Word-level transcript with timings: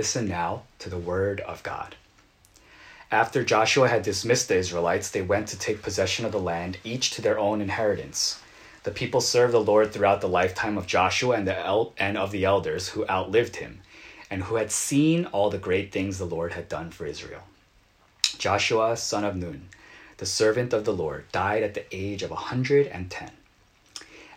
Listen 0.00 0.30
now 0.30 0.62
to 0.78 0.88
the 0.88 0.96
word 0.96 1.40
of 1.40 1.62
God. 1.62 1.94
After 3.10 3.44
Joshua 3.44 3.86
had 3.86 4.02
dismissed 4.02 4.48
the 4.48 4.56
Israelites, 4.56 5.10
they 5.10 5.20
went 5.20 5.46
to 5.48 5.58
take 5.58 5.82
possession 5.82 6.24
of 6.24 6.32
the 6.32 6.40
land, 6.40 6.78
each 6.84 7.10
to 7.10 7.20
their 7.20 7.38
own 7.38 7.60
inheritance. 7.60 8.40
The 8.84 8.92
people 8.92 9.20
served 9.20 9.52
the 9.52 9.60
Lord 9.60 9.92
throughout 9.92 10.22
the 10.22 10.26
lifetime 10.26 10.78
of 10.78 10.86
Joshua 10.86 11.36
and, 11.36 11.46
the 11.46 11.58
el- 11.58 11.92
and 11.98 12.16
of 12.16 12.30
the 12.30 12.46
elders 12.46 12.88
who 12.88 13.06
outlived 13.10 13.56
him, 13.56 13.82
and 14.30 14.44
who 14.44 14.54
had 14.54 14.72
seen 14.72 15.26
all 15.26 15.50
the 15.50 15.58
great 15.58 15.92
things 15.92 16.16
the 16.16 16.24
Lord 16.24 16.54
had 16.54 16.70
done 16.70 16.90
for 16.90 17.04
Israel. 17.04 17.42
Joshua, 18.38 18.96
son 18.96 19.24
of 19.24 19.36
Nun, 19.36 19.68
the 20.16 20.24
servant 20.24 20.72
of 20.72 20.86
the 20.86 20.94
Lord, 20.94 21.30
died 21.30 21.62
at 21.62 21.74
the 21.74 21.84
age 21.94 22.22
of 22.22 22.30
a 22.30 22.40
110. 22.48 23.30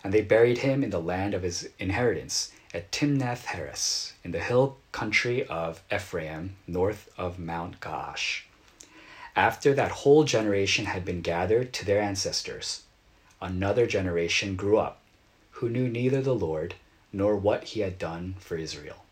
And 0.04 0.12
they 0.12 0.20
buried 0.20 0.58
him 0.58 0.84
in 0.84 0.90
the 0.90 1.00
land 1.00 1.32
of 1.32 1.42
his 1.42 1.70
inheritance 1.78 2.52
at 2.74 2.90
Timnath 2.90 3.44
Heres, 3.44 4.14
in 4.24 4.32
the 4.32 4.40
hill 4.40 4.78
country 4.90 5.46
of 5.46 5.80
Ephraim, 5.92 6.56
north 6.66 7.08
of 7.16 7.38
Mount 7.38 7.78
Gaash, 7.78 8.42
After 9.36 9.72
that 9.74 9.92
whole 10.02 10.24
generation 10.24 10.86
had 10.86 11.04
been 11.04 11.20
gathered 11.20 11.72
to 11.74 11.84
their 11.84 12.02
ancestors, 12.02 12.82
another 13.40 13.86
generation 13.86 14.56
grew 14.56 14.78
up 14.78 15.00
who 15.52 15.68
knew 15.68 15.88
neither 15.88 16.20
the 16.20 16.34
Lord 16.34 16.74
nor 17.12 17.36
what 17.36 17.62
he 17.62 17.80
had 17.80 17.96
done 17.96 18.34
for 18.40 18.56
Israel. 18.56 19.04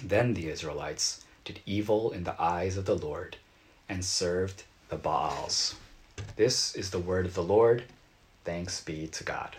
Then 0.00 0.34
the 0.34 0.48
Israelites 0.48 1.24
did 1.44 1.58
evil 1.66 2.12
in 2.12 2.22
the 2.22 2.40
eyes 2.40 2.76
of 2.76 2.84
the 2.84 2.96
Lord 2.96 3.38
and 3.88 4.04
served 4.04 4.62
the 4.88 4.96
Baals. 4.96 5.74
This 6.36 6.76
is 6.76 6.90
the 6.90 7.00
word 7.00 7.26
of 7.26 7.34
the 7.34 7.42
Lord. 7.42 7.84
Thanks 8.44 8.80
be 8.80 9.08
to 9.08 9.24
God. 9.24 9.56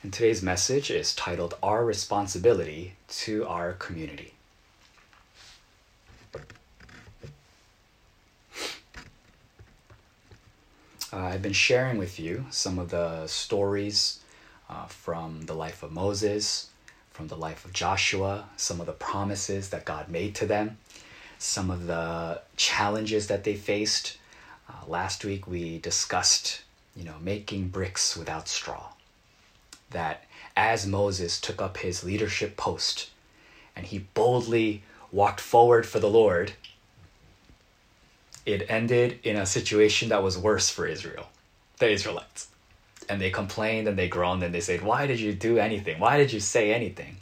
And 0.00 0.12
today's 0.12 0.44
message 0.44 0.92
is 0.92 1.12
titled 1.12 1.56
Our 1.60 1.84
Responsibility 1.84 2.94
to 3.08 3.44
Our 3.48 3.72
Community. 3.72 4.32
Uh, 11.12 11.16
I've 11.16 11.42
been 11.42 11.52
sharing 11.52 11.98
with 11.98 12.20
you 12.20 12.46
some 12.48 12.78
of 12.78 12.90
the 12.90 13.26
stories 13.26 14.20
uh, 14.70 14.86
from 14.86 15.46
the 15.46 15.54
life 15.54 15.82
of 15.82 15.90
Moses, 15.90 16.70
from 17.10 17.26
the 17.26 17.36
life 17.36 17.64
of 17.64 17.72
Joshua, 17.72 18.44
some 18.56 18.78
of 18.78 18.86
the 18.86 18.92
promises 18.92 19.70
that 19.70 19.84
God 19.84 20.08
made 20.08 20.36
to 20.36 20.46
them, 20.46 20.78
some 21.40 21.72
of 21.72 21.88
the 21.88 22.40
challenges 22.56 23.26
that 23.26 23.42
they 23.42 23.56
faced. 23.56 24.16
Uh, 24.68 24.86
last 24.86 25.24
week 25.24 25.48
we 25.48 25.78
discussed, 25.78 26.62
you 26.94 27.02
know, 27.02 27.16
making 27.20 27.70
bricks 27.70 28.16
without 28.16 28.46
straw. 28.46 28.92
That 29.90 30.24
as 30.56 30.86
Moses 30.86 31.40
took 31.40 31.62
up 31.62 31.78
his 31.78 32.04
leadership 32.04 32.56
post 32.56 33.10
and 33.74 33.86
he 33.86 34.00
boldly 34.14 34.82
walked 35.12 35.40
forward 35.40 35.86
for 35.86 36.00
the 36.00 36.10
Lord, 36.10 36.52
it 38.44 38.66
ended 38.68 39.18
in 39.22 39.36
a 39.36 39.46
situation 39.46 40.08
that 40.08 40.22
was 40.22 40.38
worse 40.38 40.70
for 40.70 40.86
Israel, 40.86 41.28
the 41.78 41.90
Israelites. 41.90 42.48
And 43.08 43.20
they 43.20 43.30
complained 43.30 43.88
and 43.88 43.98
they 43.98 44.08
groaned 44.08 44.42
and 44.42 44.54
they 44.54 44.60
said, 44.60 44.82
Why 44.82 45.06
did 45.06 45.20
you 45.20 45.32
do 45.32 45.58
anything? 45.58 45.98
Why 45.98 46.18
did 46.18 46.32
you 46.32 46.40
say 46.40 46.72
anything? 46.72 47.16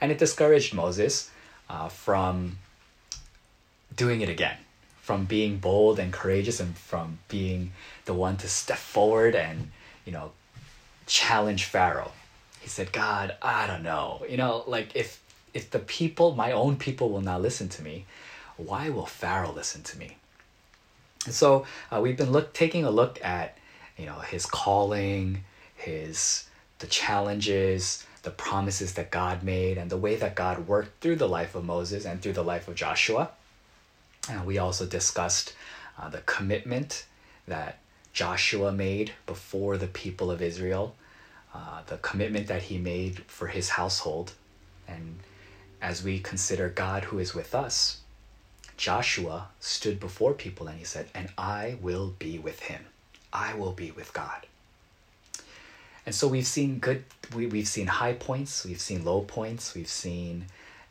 And 0.00 0.12
it 0.12 0.18
discouraged 0.18 0.74
Moses 0.74 1.30
uh, 1.68 1.88
from 1.88 2.58
doing 3.94 4.20
it 4.20 4.28
again, 4.28 4.56
from 5.00 5.24
being 5.24 5.58
bold 5.58 5.98
and 5.98 6.12
courageous 6.12 6.60
and 6.60 6.76
from 6.76 7.18
being 7.28 7.72
the 8.04 8.14
one 8.14 8.36
to 8.38 8.48
step 8.48 8.78
forward 8.78 9.34
and, 9.34 9.70
you 10.04 10.12
know, 10.12 10.32
challenge 11.06 11.64
Pharaoh. 11.64 12.12
He 12.60 12.68
said, 12.68 12.92
God, 12.92 13.36
I 13.40 13.66
don't 13.66 13.82
know. 13.82 14.24
You 14.28 14.36
know, 14.36 14.64
like 14.66 14.94
if 14.94 15.22
if 15.54 15.70
the 15.70 15.78
people, 15.78 16.34
my 16.34 16.52
own 16.52 16.76
people 16.76 17.10
will 17.10 17.22
not 17.22 17.40
listen 17.40 17.68
to 17.70 17.82
me, 17.82 18.04
why 18.56 18.90
will 18.90 19.06
Pharaoh 19.06 19.52
listen 19.52 19.82
to 19.84 19.98
me? 19.98 20.16
And 21.24 21.34
so 21.34 21.66
uh, 21.90 22.00
we've 22.00 22.16
been 22.16 22.32
look 22.32 22.52
taking 22.52 22.84
a 22.84 22.90
look 22.90 23.18
at 23.24 23.56
you 23.96 24.06
know 24.06 24.18
his 24.20 24.46
calling, 24.46 25.44
his 25.74 26.46
the 26.78 26.86
challenges, 26.86 28.04
the 28.22 28.30
promises 28.30 28.94
that 28.94 29.10
God 29.10 29.42
made, 29.42 29.78
and 29.78 29.90
the 29.90 29.96
way 29.96 30.16
that 30.16 30.34
God 30.34 30.66
worked 30.66 31.00
through 31.00 31.16
the 31.16 31.28
life 31.28 31.54
of 31.54 31.64
Moses 31.64 32.04
and 32.04 32.20
through 32.20 32.34
the 32.34 32.44
life 32.44 32.68
of 32.68 32.74
Joshua. 32.74 33.30
And 34.28 34.44
we 34.44 34.58
also 34.58 34.86
discussed 34.86 35.54
uh, 35.98 36.08
the 36.08 36.20
commitment 36.22 37.06
that 37.46 37.78
Joshua 38.12 38.72
made 38.72 39.12
before 39.26 39.76
the 39.76 39.86
people 39.86 40.30
of 40.30 40.42
Israel, 40.42 40.94
uh, 41.56 41.82
the 41.86 41.96
commitment 41.98 42.48
that 42.48 42.62
he 42.62 42.78
made 42.78 43.20
for 43.26 43.46
his 43.46 43.70
household, 43.70 44.32
and 44.86 45.20
as 45.80 46.02
we 46.02 46.18
consider 46.20 46.68
God 46.68 47.04
who 47.04 47.18
is 47.18 47.34
with 47.34 47.54
us, 47.54 48.00
Joshua 48.76 49.48
stood 49.58 49.98
before 49.98 50.34
people 50.34 50.68
and 50.68 50.78
he 50.78 50.84
said, 50.84 51.06
And 51.14 51.30
I 51.38 51.76
will 51.80 52.14
be 52.18 52.38
with 52.38 52.60
him. 52.60 52.84
I 53.32 53.54
will 53.54 53.72
be 53.72 53.90
with 53.90 54.12
God. 54.12 54.46
And 56.04 56.14
so 56.14 56.28
we've 56.28 56.46
seen 56.46 56.78
good, 56.78 57.04
we, 57.34 57.46
we've 57.46 57.66
seen 57.66 57.86
high 57.86 58.12
points, 58.12 58.64
we've 58.64 58.80
seen 58.80 59.04
low 59.04 59.22
points, 59.22 59.74
we've 59.74 59.88
seen, 59.88 60.44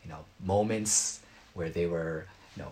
you 0.03 0.09
know, 0.09 0.25
moments 0.43 1.21
where 1.53 1.69
they 1.69 1.85
were, 1.85 2.25
you 2.57 2.63
know, 2.63 2.71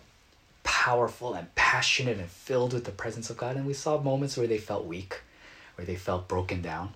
powerful 0.64 1.36
and 1.36 1.54
passionate 1.56 2.18
and 2.18 2.30
filled 2.30 2.74
with 2.74 2.86
the 2.86 2.92
presence 2.92 3.30
of 3.30 3.38
God. 3.38 3.56
And 3.56 3.66
we 3.66 3.74
saw 3.74 4.02
moments 4.02 4.36
where 4.36 4.48
they 4.48 4.58
felt 4.58 4.86
weak, 4.86 5.22
where 5.76 5.86
they 5.86 5.96
felt 5.96 6.28
broken 6.28 6.62
down, 6.62 6.94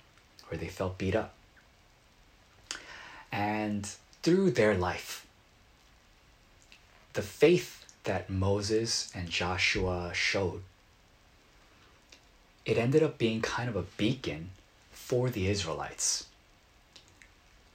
where 0.48 0.58
they 0.58 0.68
felt 0.68 0.98
beat 0.98 1.16
up. 1.16 1.34
And 3.32 3.86
through 4.24 4.52
their 4.52 4.76
life, 4.76 5.26
the 7.14 7.22
faith 7.22 7.86
that 8.04 8.30
Moses 8.30 9.12
and 9.14 9.30
Joshua 9.30 10.12
showed, 10.14 10.64
it 12.66 12.78
ended 12.78 13.04
up 13.04 13.18
being 13.18 13.42
kind 13.42 13.70
of 13.70 13.76
a 13.76 13.86
beacon 13.98 14.50
for 14.92 15.30
the 15.30 15.48
Israelites. 15.48 16.28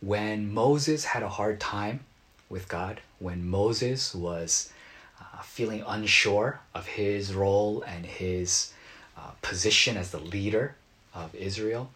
When 0.01 0.53
Moses 0.53 1.05
had 1.07 1.23
a 1.23 1.29
hard 1.29 1.61
time 1.61 2.01
with 2.49 2.69
God, 2.69 3.01
when 3.19 3.47
Moses 3.47 4.15
was 4.15 4.71
uh, 5.21 5.43
feeling 5.43 5.83
unsure 5.87 6.61
of 6.75 6.87
his 6.87 7.33
role 7.35 7.83
and 7.87 8.05
his 8.05 8.73
uh, 9.17 9.31
position 9.41 9.97
as 9.97 10.11
the 10.11 10.19
leader 10.19 10.75
of 11.15 11.35
Israel, 11.35 11.91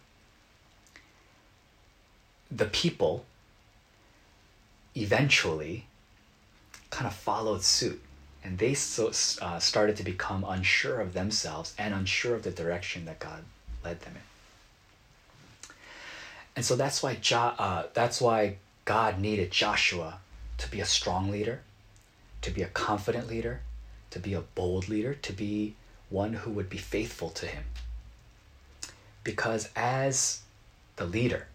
the 2.51 2.65
people 2.65 3.25
eventually 4.95 5.85
kind 6.89 7.07
of 7.07 7.13
followed 7.13 7.63
suit 7.63 8.01
and 8.43 8.57
they 8.57 8.73
so, 8.73 9.11
uh, 9.41 9.59
started 9.59 9.97
to 9.97 10.03
become 10.03 10.45
unsure 10.47 11.01
of 11.01 11.13
themselves 11.13 11.75
and 11.77 11.93
unsure 11.93 12.33
of 12.33 12.43
the 12.43 12.51
direction 12.51 13.05
that 13.05 13.19
God 13.19 13.43
led 13.83 13.99
them 14.01 14.13
in. 14.15 14.21
And 16.55 16.65
so 16.65 16.75
that's 16.75 17.03
why 17.03 17.15
jo- 17.15 17.53
uh, 17.57 17.83
that's 17.93 18.21
why 18.21 18.55
God 18.85 19.19
needed 19.19 19.51
Joshua 19.51 20.19
to 20.59 20.71
be 20.71 20.79
a 20.79 20.85
strong 20.85 21.29
leader, 21.29 21.61
to 22.41 22.49
be 22.49 22.61
a 22.61 22.67
confident 22.67 23.27
leader, 23.27 23.61
to 24.11 24.19
be 24.19 24.33
a 24.33 24.41
bold 24.41 24.87
leader, 24.87 25.13
to 25.13 25.33
be 25.33 25.75
one 26.09 26.33
who 26.33 26.51
would 26.51 26.69
be 26.69 26.77
faithful 26.77 27.29
to 27.31 27.47
him. 27.47 27.65
Because 29.23 29.69
as 29.75 30.41
the 30.95 31.05
leader, 31.05 31.47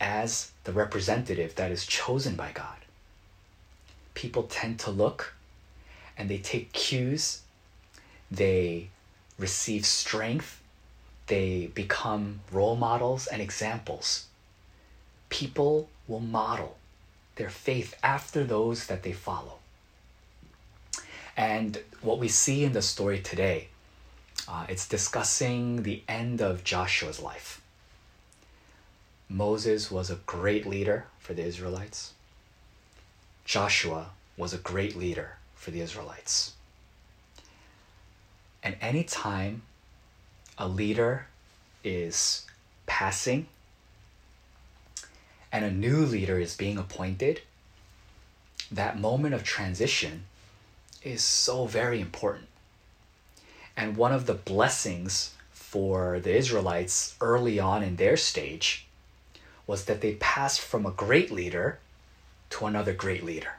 as 0.00 0.52
the 0.64 0.72
representative 0.72 1.54
that 1.56 1.70
is 1.70 1.86
chosen 1.86 2.36
by 2.36 2.52
God, 2.52 2.76
people 4.14 4.44
tend 4.44 4.78
to 4.80 4.90
look 4.90 5.34
and 6.16 6.28
they 6.28 6.38
take 6.38 6.72
cues, 6.72 7.42
they 8.30 8.88
receive 9.38 9.84
strength, 9.84 10.60
they 11.26 11.70
become 11.74 12.40
role 12.52 12.76
models 12.76 13.26
and 13.26 13.40
examples. 13.40 14.26
People 15.28 15.88
will 16.06 16.20
model 16.20 16.76
their 17.36 17.50
faith 17.50 17.96
after 18.02 18.44
those 18.44 18.86
that 18.86 19.02
they 19.02 19.12
follow. 19.12 19.58
And 21.36 21.78
what 22.00 22.18
we 22.18 22.28
see 22.28 22.64
in 22.64 22.72
the 22.72 22.82
story 22.82 23.20
today, 23.20 23.68
uh, 24.46 24.66
it's 24.68 24.86
discussing 24.86 25.82
the 25.82 26.02
end 26.06 26.40
of 26.40 26.62
Joshua's 26.62 27.20
life. 27.20 27.60
Moses 29.28 29.90
was 29.90 30.10
a 30.10 30.16
great 30.26 30.66
leader 30.66 31.06
for 31.18 31.34
the 31.34 31.42
Israelites. 31.42 32.12
Joshua 33.44 34.10
was 34.36 34.52
a 34.52 34.58
great 34.58 34.96
leader 34.96 35.36
for 35.54 35.70
the 35.70 35.80
Israelites. 35.80 36.52
And 38.62 38.76
anytime 38.80 39.62
a 40.58 40.68
leader 40.68 41.26
is 41.82 42.46
passing 42.86 43.46
and 45.52 45.64
a 45.64 45.70
new 45.70 46.04
leader 46.04 46.38
is 46.38 46.56
being 46.56 46.78
appointed, 46.78 47.42
that 48.70 48.98
moment 48.98 49.34
of 49.34 49.44
transition 49.44 50.24
is 51.02 51.22
so 51.22 51.66
very 51.66 52.00
important. 52.00 52.48
And 53.76 53.96
one 53.96 54.12
of 54.12 54.26
the 54.26 54.34
blessings 54.34 55.34
for 55.52 56.20
the 56.20 56.34
Israelites 56.34 57.14
early 57.20 57.58
on 57.58 57.82
in 57.82 57.96
their 57.96 58.16
stage 58.16 58.83
was 59.66 59.86
that 59.86 60.00
they 60.00 60.14
passed 60.14 60.60
from 60.60 60.84
a 60.84 60.90
great 60.90 61.30
leader 61.30 61.78
to 62.50 62.66
another 62.66 62.92
great 62.92 63.24
leader. 63.24 63.54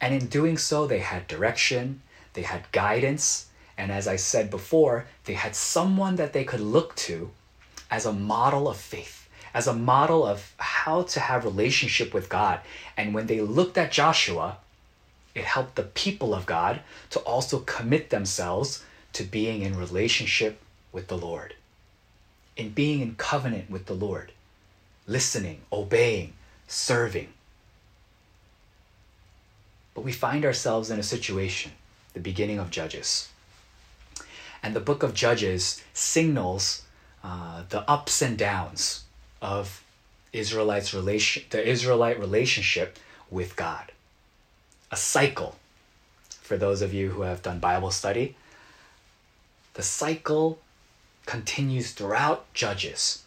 And 0.00 0.14
in 0.14 0.26
doing 0.26 0.58
so, 0.58 0.86
they 0.86 0.98
had 0.98 1.26
direction, 1.26 2.02
they 2.32 2.42
had 2.42 2.70
guidance, 2.72 3.46
and 3.76 3.90
as 3.90 4.06
I 4.06 4.16
said 4.16 4.50
before, 4.50 5.06
they 5.24 5.34
had 5.34 5.54
someone 5.56 6.16
that 6.16 6.32
they 6.32 6.44
could 6.44 6.60
look 6.60 6.94
to 6.96 7.30
as 7.90 8.06
a 8.06 8.12
model 8.12 8.68
of 8.68 8.76
faith, 8.76 9.28
as 9.52 9.66
a 9.66 9.72
model 9.72 10.24
of 10.26 10.54
how 10.58 11.02
to 11.02 11.20
have 11.20 11.44
relationship 11.44 12.14
with 12.14 12.28
God. 12.28 12.60
And 12.96 13.14
when 13.14 13.26
they 13.26 13.40
looked 13.40 13.78
at 13.78 13.92
Joshua, 13.92 14.58
it 15.34 15.44
helped 15.44 15.74
the 15.74 15.82
people 15.82 16.34
of 16.34 16.46
God 16.46 16.80
to 17.10 17.18
also 17.20 17.60
commit 17.60 18.10
themselves 18.10 18.84
to 19.14 19.24
being 19.24 19.62
in 19.62 19.76
relationship 19.76 20.60
with 20.92 21.08
the 21.08 21.18
Lord, 21.18 21.54
in 22.56 22.70
being 22.70 23.00
in 23.00 23.16
covenant 23.16 23.70
with 23.70 23.86
the 23.86 23.94
Lord, 23.94 24.32
listening, 25.06 25.60
obeying, 25.72 26.32
serving. 26.66 27.28
But 29.94 30.04
we 30.04 30.12
find 30.12 30.44
ourselves 30.44 30.90
in 30.90 30.98
a 30.98 31.04
situation, 31.04 31.72
the 32.14 32.20
beginning 32.20 32.58
of 32.58 32.70
Judges. 32.70 33.28
And 34.62 34.74
the 34.74 34.80
book 34.80 35.02
of 35.02 35.14
Judges 35.14 35.82
signals 35.92 36.82
uh, 37.22 37.62
the 37.70 37.88
ups 37.88 38.20
and 38.20 38.36
downs 38.36 39.04
of 39.40 39.82
Israelites 40.32 40.92
relation, 40.92 41.44
the 41.50 41.66
Israelite 41.66 42.20
relationship 42.20 42.98
with 43.30 43.56
God. 43.56 43.92
A 44.90 44.96
cycle. 44.96 45.56
For 46.28 46.58
those 46.58 46.82
of 46.82 46.92
you 46.92 47.10
who 47.10 47.22
have 47.22 47.42
done 47.42 47.58
Bible 47.60 47.90
study, 47.90 48.36
the 49.72 49.82
cycle 49.82 50.58
continues 51.24 51.92
throughout 51.92 52.52
Judges, 52.52 53.24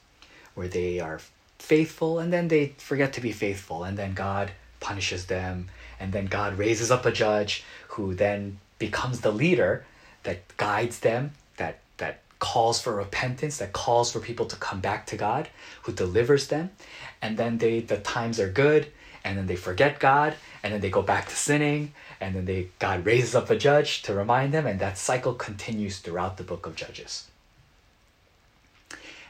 where 0.54 0.68
they 0.68 1.00
are 1.00 1.20
faithful 1.60 2.20
and 2.20 2.32
then 2.32 2.48
they 2.48 2.74
forget 2.78 3.14
to 3.14 3.22
be 3.22 3.32
faithful, 3.32 3.84
and 3.84 3.98
then 3.98 4.14
God 4.14 4.52
punishes 4.80 5.26
them, 5.26 5.70
and 6.00 6.14
then 6.14 6.28
God 6.28 6.58
raises 6.58 6.92
up 6.92 7.06
a 7.06 7.12
judge 7.12 7.64
who 7.90 8.14
then 8.14 8.60
becomes 8.80 9.22
the 9.22 9.32
leader 9.32 9.86
that 10.24 10.56
guides 10.58 11.00
them, 11.00 11.32
that 11.58 11.80
that 11.98 12.20
calls 12.40 12.80
for 12.80 12.96
repentance, 12.96 13.58
that 13.58 13.74
calls 13.74 14.12
for 14.12 14.20
people 14.20 14.46
to 14.46 14.56
come 14.58 14.80
back 14.80 15.08
to 15.08 15.18
God, 15.18 15.50
who 15.84 15.92
delivers 15.92 16.48
them, 16.48 16.70
and 17.22 17.38
then 17.38 17.58
they 17.58 17.80
the 17.80 17.98
times 17.98 18.40
are 18.40 18.50
good, 18.50 18.88
and 19.24 19.38
then 19.38 19.48
they 19.48 19.56
forget 19.56 20.00
God, 20.00 20.36
and 20.64 20.74
then 20.74 20.82
they 20.82 20.90
go 20.90 21.02
back 21.02 21.28
to 21.28 21.36
sinning, 21.36 21.94
and 22.22 22.36
then 22.36 22.46
they 22.46 22.70
God 22.80 23.06
raises 23.06 23.36
up 23.36 23.50
a 23.50 23.58
judge 23.58 24.04
to 24.04 24.14
remind 24.14 24.54
them, 24.54 24.68
and 24.68 24.80
that 24.80 24.98
cycle 24.98 25.34
continues 25.34 26.00
throughout 26.00 26.38
the 26.38 26.44
book 26.44 26.66
of 26.66 26.76
Judges. 26.76 27.28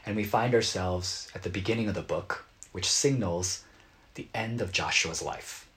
And 0.08 0.16
we 0.16 0.24
find 0.24 0.54
ourselves 0.54 1.30
at 1.34 1.42
the 1.42 1.50
beginning 1.50 1.86
of 1.86 1.94
the 1.94 2.00
book, 2.00 2.46
which 2.72 2.90
signals 2.90 3.64
the 4.14 4.26
end 4.34 4.62
of 4.62 4.72
Joshua's 4.72 5.20
life. 5.20 5.68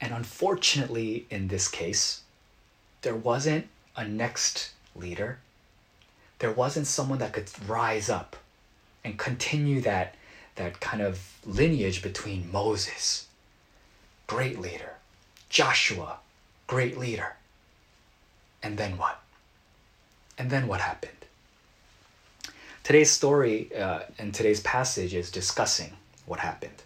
And 0.00 0.12
unfortunately, 0.12 1.24
in 1.30 1.46
this 1.46 1.68
case, 1.68 2.22
there 3.02 3.14
wasn't 3.14 3.68
a 3.94 4.08
next 4.08 4.72
leader. 4.96 5.38
There 6.40 6.50
wasn't 6.50 6.88
someone 6.88 7.20
that 7.20 7.32
could 7.32 7.48
rise 7.68 8.10
up 8.10 8.34
and 9.04 9.16
continue 9.16 9.80
that, 9.82 10.16
that 10.56 10.80
kind 10.80 11.00
of 11.00 11.20
lineage 11.46 12.02
between 12.02 12.50
Moses, 12.50 13.28
great 14.26 14.58
leader, 14.58 14.94
Joshua, 15.48 16.16
great 16.66 16.98
leader. 16.98 17.36
And 18.64 18.78
then 18.78 18.98
what? 18.98 19.20
And 20.36 20.50
then 20.50 20.66
what 20.66 20.80
happened? 20.80 21.22
Today's 22.82 23.10
story 23.10 23.74
uh, 23.76 24.00
and 24.18 24.34
today's 24.34 24.60
passage 24.60 25.14
is 25.14 25.30
discussing 25.30 25.92
what 26.26 26.40
happened. 26.40 26.82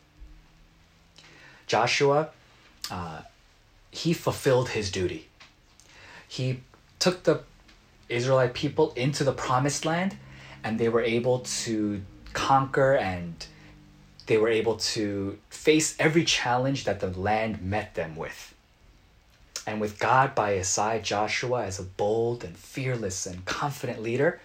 Joshua 1.66 2.30
uh, 2.90 3.22
he 3.90 4.12
fulfilled 4.12 4.70
his 4.70 4.90
duty. 4.90 5.28
He 6.28 6.60
took 6.98 7.24
the 7.24 7.40
Israelite 8.08 8.54
people 8.54 8.92
into 8.94 9.24
the 9.24 9.32
promised 9.32 9.84
land 9.84 10.16
and 10.62 10.78
they 10.78 10.88
were 10.88 11.02
able 11.02 11.40
to 11.40 12.02
conquer 12.32 12.96
and 12.96 13.46
they 14.26 14.36
were 14.36 14.48
able 14.48 14.76
to 14.76 15.38
face 15.48 15.96
every 15.98 16.24
challenge 16.24 16.84
that 16.84 17.00
the 17.00 17.08
land 17.08 17.62
met 17.62 17.94
them 17.94 18.16
with. 18.16 18.54
And 19.66 19.80
with 19.80 19.98
God 19.98 20.34
by 20.34 20.52
his 20.52 20.68
side, 20.68 21.04
Joshua, 21.04 21.64
as 21.64 21.80
a 21.80 21.84
bold 21.84 22.44
and 22.44 22.56
fearless 22.56 23.26
and 23.26 23.44
confident 23.44 24.00
leader, 24.02 24.40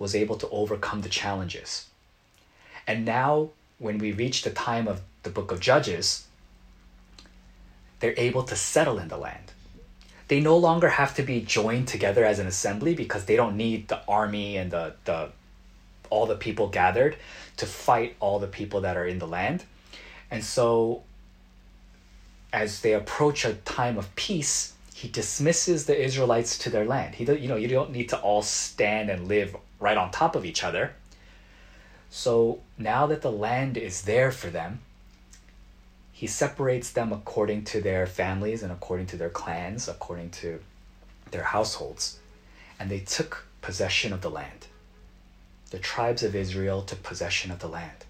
was 0.00 0.16
able 0.16 0.36
to 0.36 0.48
overcome 0.48 1.02
the 1.02 1.08
challenges. 1.08 1.86
And 2.86 3.04
now, 3.04 3.50
when 3.78 3.98
we 3.98 4.10
reach 4.10 4.42
the 4.42 4.50
time 4.50 4.88
of 4.88 5.02
the 5.22 5.30
book 5.30 5.52
of 5.52 5.60
Judges, 5.60 6.26
they're 8.00 8.14
able 8.16 8.42
to 8.44 8.56
settle 8.56 8.98
in 8.98 9.08
the 9.08 9.18
land. 9.18 9.52
They 10.26 10.40
no 10.40 10.56
longer 10.56 10.88
have 10.88 11.14
to 11.16 11.22
be 11.22 11.42
joined 11.42 11.86
together 11.86 12.24
as 12.24 12.38
an 12.38 12.46
assembly 12.46 12.94
because 12.94 13.26
they 13.26 13.36
don't 13.36 13.56
need 13.56 13.88
the 13.88 14.00
army 14.08 14.56
and 14.56 14.70
the, 14.70 14.94
the 15.04 15.30
all 16.08 16.26
the 16.26 16.34
people 16.34 16.68
gathered 16.68 17.16
to 17.58 17.66
fight 17.66 18.16
all 18.20 18.38
the 18.38 18.46
people 18.46 18.80
that 18.80 18.96
are 18.96 19.06
in 19.06 19.18
the 19.18 19.26
land. 19.26 19.64
And 20.30 20.42
so 20.42 21.02
as 22.52 22.80
they 22.80 22.94
approach 22.94 23.44
a 23.44 23.54
time 23.54 23.98
of 23.98 24.14
peace, 24.16 24.72
he 24.94 25.08
dismisses 25.08 25.86
the 25.86 26.00
Israelites 26.00 26.58
to 26.58 26.70
their 26.70 26.84
land. 26.84 27.16
He 27.16 27.24
you 27.24 27.48
know, 27.48 27.56
you 27.56 27.68
don't 27.68 27.92
need 27.92 28.08
to 28.08 28.18
all 28.18 28.42
stand 28.42 29.10
and 29.10 29.28
live 29.28 29.56
right 29.80 29.96
on 29.96 30.10
top 30.10 30.36
of 30.36 30.44
each 30.44 30.62
other. 30.62 30.92
So 32.10 32.60
now 32.78 33.06
that 33.06 33.22
the 33.22 33.32
land 33.32 33.76
is 33.76 34.02
there 34.02 34.30
for 34.30 34.48
them, 34.48 34.80
he 36.12 36.26
separates 36.26 36.90
them 36.90 37.12
according 37.12 37.64
to 37.64 37.80
their 37.80 38.06
families 38.06 38.62
and 38.62 38.70
according 38.70 39.06
to 39.06 39.16
their 39.16 39.30
clans, 39.30 39.88
according 39.88 40.30
to 40.30 40.60
their 41.30 41.44
households. 41.44 42.18
And 42.78 42.90
they 42.90 43.00
took 43.00 43.46
possession 43.62 44.12
of 44.12 44.20
the 44.20 44.30
land. 44.30 44.66
The 45.70 45.78
tribes 45.78 46.22
of 46.22 46.34
Israel 46.36 46.82
took 46.82 47.02
possession 47.02 47.50
of 47.50 47.60
the 47.60 47.68
land. 47.68 48.04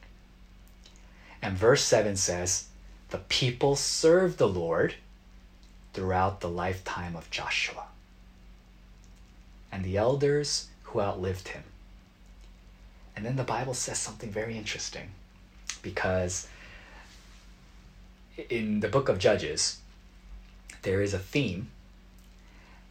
And 1.41 1.57
verse 1.57 1.85
7 1.85 2.17
says, 2.17 2.67
The 3.11 3.19
people 3.19 3.77
served 3.77 4.39
the 4.39 4.49
Lord 4.49 4.95
throughout 5.93 6.41
the 6.41 6.49
lifetime 6.49 7.15
of 7.15 7.31
Joshua 7.31 7.85
and 9.73 9.85
the 9.85 9.97
elders 9.97 10.69
who 10.90 11.00
outlived 11.00 11.49
him. 11.49 11.62
And 13.16 13.25
then 13.25 13.37
the 13.37 13.44
Bible 13.44 13.75
says 13.75 13.99
something 13.99 14.30
very 14.30 14.56
interesting 14.56 15.11
because 15.82 16.49
in 18.49 18.80
the 18.80 18.88
book 18.88 19.09
of 19.09 19.18
Judges, 19.18 19.78
there 20.82 21.02
is 21.02 21.12
a 21.12 21.18
theme, 21.18 21.70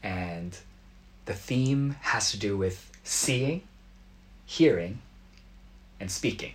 and 0.03 0.57
the 1.25 1.33
theme 1.33 1.95
has 2.01 2.31
to 2.31 2.37
do 2.37 2.57
with 2.57 2.91
seeing, 3.03 3.63
hearing, 4.45 5.01
and 5.99 6.11
speaking. 6.11 6.53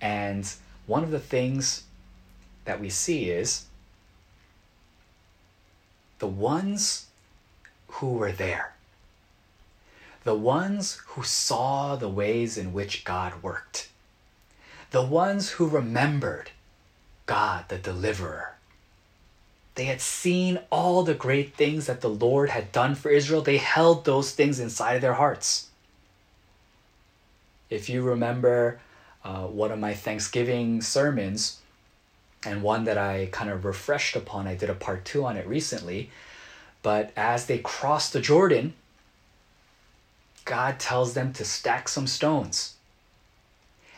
And 0.00 0.50
one 0.86 1.04
of 1.04 1.10
the 1.10 1.20
things 1.20 1.84
that 2.64 2.80
we 2.80 2.88
see 2.88 3.30
is 3.30 3.66
the 6.18 6.26
ones 6.26 7.06
who 7.88 8.14
were 8.14 8.32
there, 8.32 8.74
the 10.26 10.34
ones 10.34 11.00
who 11.06 11.22
saw 11.22 11.96
the 11.96 12.08
ways 12.08 12.58
in 12.58 12.72
which 12.74 13.04
God 13.04 13.42
worked 13.42 13.88
the 14.90 15.02
ones 15.02 15.50
who 15.50 15.66
remembered 15.66 16.50
God 17.26 17.68
the 17.68 17.76
deliverer. 17.76 18.54
They 19.74 19.84
had 19.84 20.00
seen 20.00 20.60
all 20.70 21.02
the 21.02 21.14
great 21.14 21.54
things 21.54 21.86
that 21.86 22.00
the 22.00 22.08
Lord 22.08 22.50
had 22.50 22.72
done 22.72 22.94
for 22.94 23.10
Israel. 23.10 23.42
They 23.42 23.58
held 23.58 24.04
those 24.04 24.32
things 24.32 24.58
inside 24.58 24.94
of 24.94 25.02
their 25.02 25.14
hearts. 25.14 25.68
If 27.68 27.90
you 27.90 28.02
remember 28.02 28.80
uh, 29.24 29.46
one 29.48 29.72
of 29.72 29.78
my 29.78 29.92
Thanksgiving 29.92 30.80
sermons, 30.80 31.60
and 32.44 32.62
one 32.62 32.84
that 32.84 32.96
I 32.96 33.28
kind 33.32 33.50
of 33.50 33.64
refreshed 33.64 34.14
upon, 34.14 34.46
I 34.46 34.54
did 34.54 34.70
a 34.70 34.74
part 34.74 35.04
two 35.04 35.24
on 35.26 35.36
it 35.36 35.46
recently. 35.46 36.10
But 36.82 37.12
as 37.16 37.46
they 37.46 37.58
crossed 37.58 38.12
the 38.12 38.20
Jordan, 38.20 38.74
God 40.46 40.80
tells 40.80 41.12
them 41.12 41.32
to 41.34 41.44
stack 41.44 41.88
some 41.88 42.06
stones. 42.06 42.76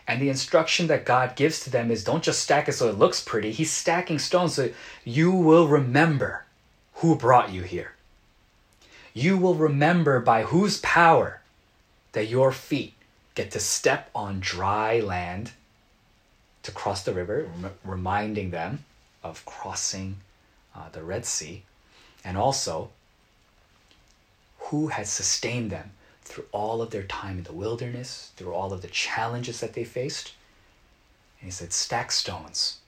And 0.08 0.20
the 0.20 0.30
instruction 0.30 0.86
that 0.86 1.04
God 1.04 1.36
gives 1.36 1.60
to 1.60 1.70
them 1.70 1.90
is 1.90 2.02
don't 2.02 2.24
just 2.24 2.42
stack 2.42 2.68
it 2.68 2.72
so 2.72 2.88
it 2.88 2.98
looks 2.98 3.20
pretty. 3.20 3.52
He's 3.52 3.70
stacking 3.70 4.18
stones 4.18 4.54
so 4.54 4.70
you 5.04 5.30
will 5.30 5.68
remember 5.68 6.46
who 6.94 7.14
brought 7.14 7.52
you 7.52 7.62
here. 7.62 7.92
You 9.12 9.36
will 9.36 9.54
remember 9.54 10.18
by 10.20 10.44
whose 10.44 10.80
power 10.80 11.42
that 12.12 12.28
your 12.28 12.50
feet 12.50 12.94
get 13.34 13.50
to 13.50 13.60
step 13.60 14.10
on 14.14 14.40
dry 14.40 15.00
land 15.00 15.52
to 16.62 16.72
cross 16.72 17.04
the 17.04 17.12
river, 17.12 17.48
rem- 17.60 17.74
reminding 17.84 18.50
them 18.50 18.84
of 19.22 19.44
crossing 19.44 20.16
uh, 20.74 20.88
the 20.92 21.02
Red 21.02 21.26
Sea, 21.26 21.64
and 22.24 22.38
also 22.38 22.90
who 24.58 24.88
has 24.88 25.10
sustained 25.10 25.70
them 25.70 25.90
through 26.28 26.46
all 26.52 26.80
of 26.80 26.90
their 26.90 27.02
time 27.02 27.38
in 27.38 27.44
the 27.44 27.52
wilderness, 27.52 28.32
through 28.36 28.54
all 28.54 28.72
of 28.72 28.82
the 28.82 28.88
challenges 28.88 29.60
that 29.60 29.74
they 29.74 29.84
faced. 29.84 30.32
And 31.40 31.46
he 31.46 31.50
said, 31.50 31.72
Stack 31.72 32.12
stones 32.12 32.78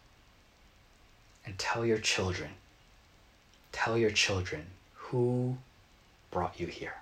and 1.45 1.59
tell 1.59 1.85
your 1.85 1.99
children, 1.99 2.51
tell 3.73 3.97
your 3.97 4.11
children 4.11 4.67
who 4.95 5.57
brought 6.31 6.61
you 6.61 6.67
here. 6.67 6.95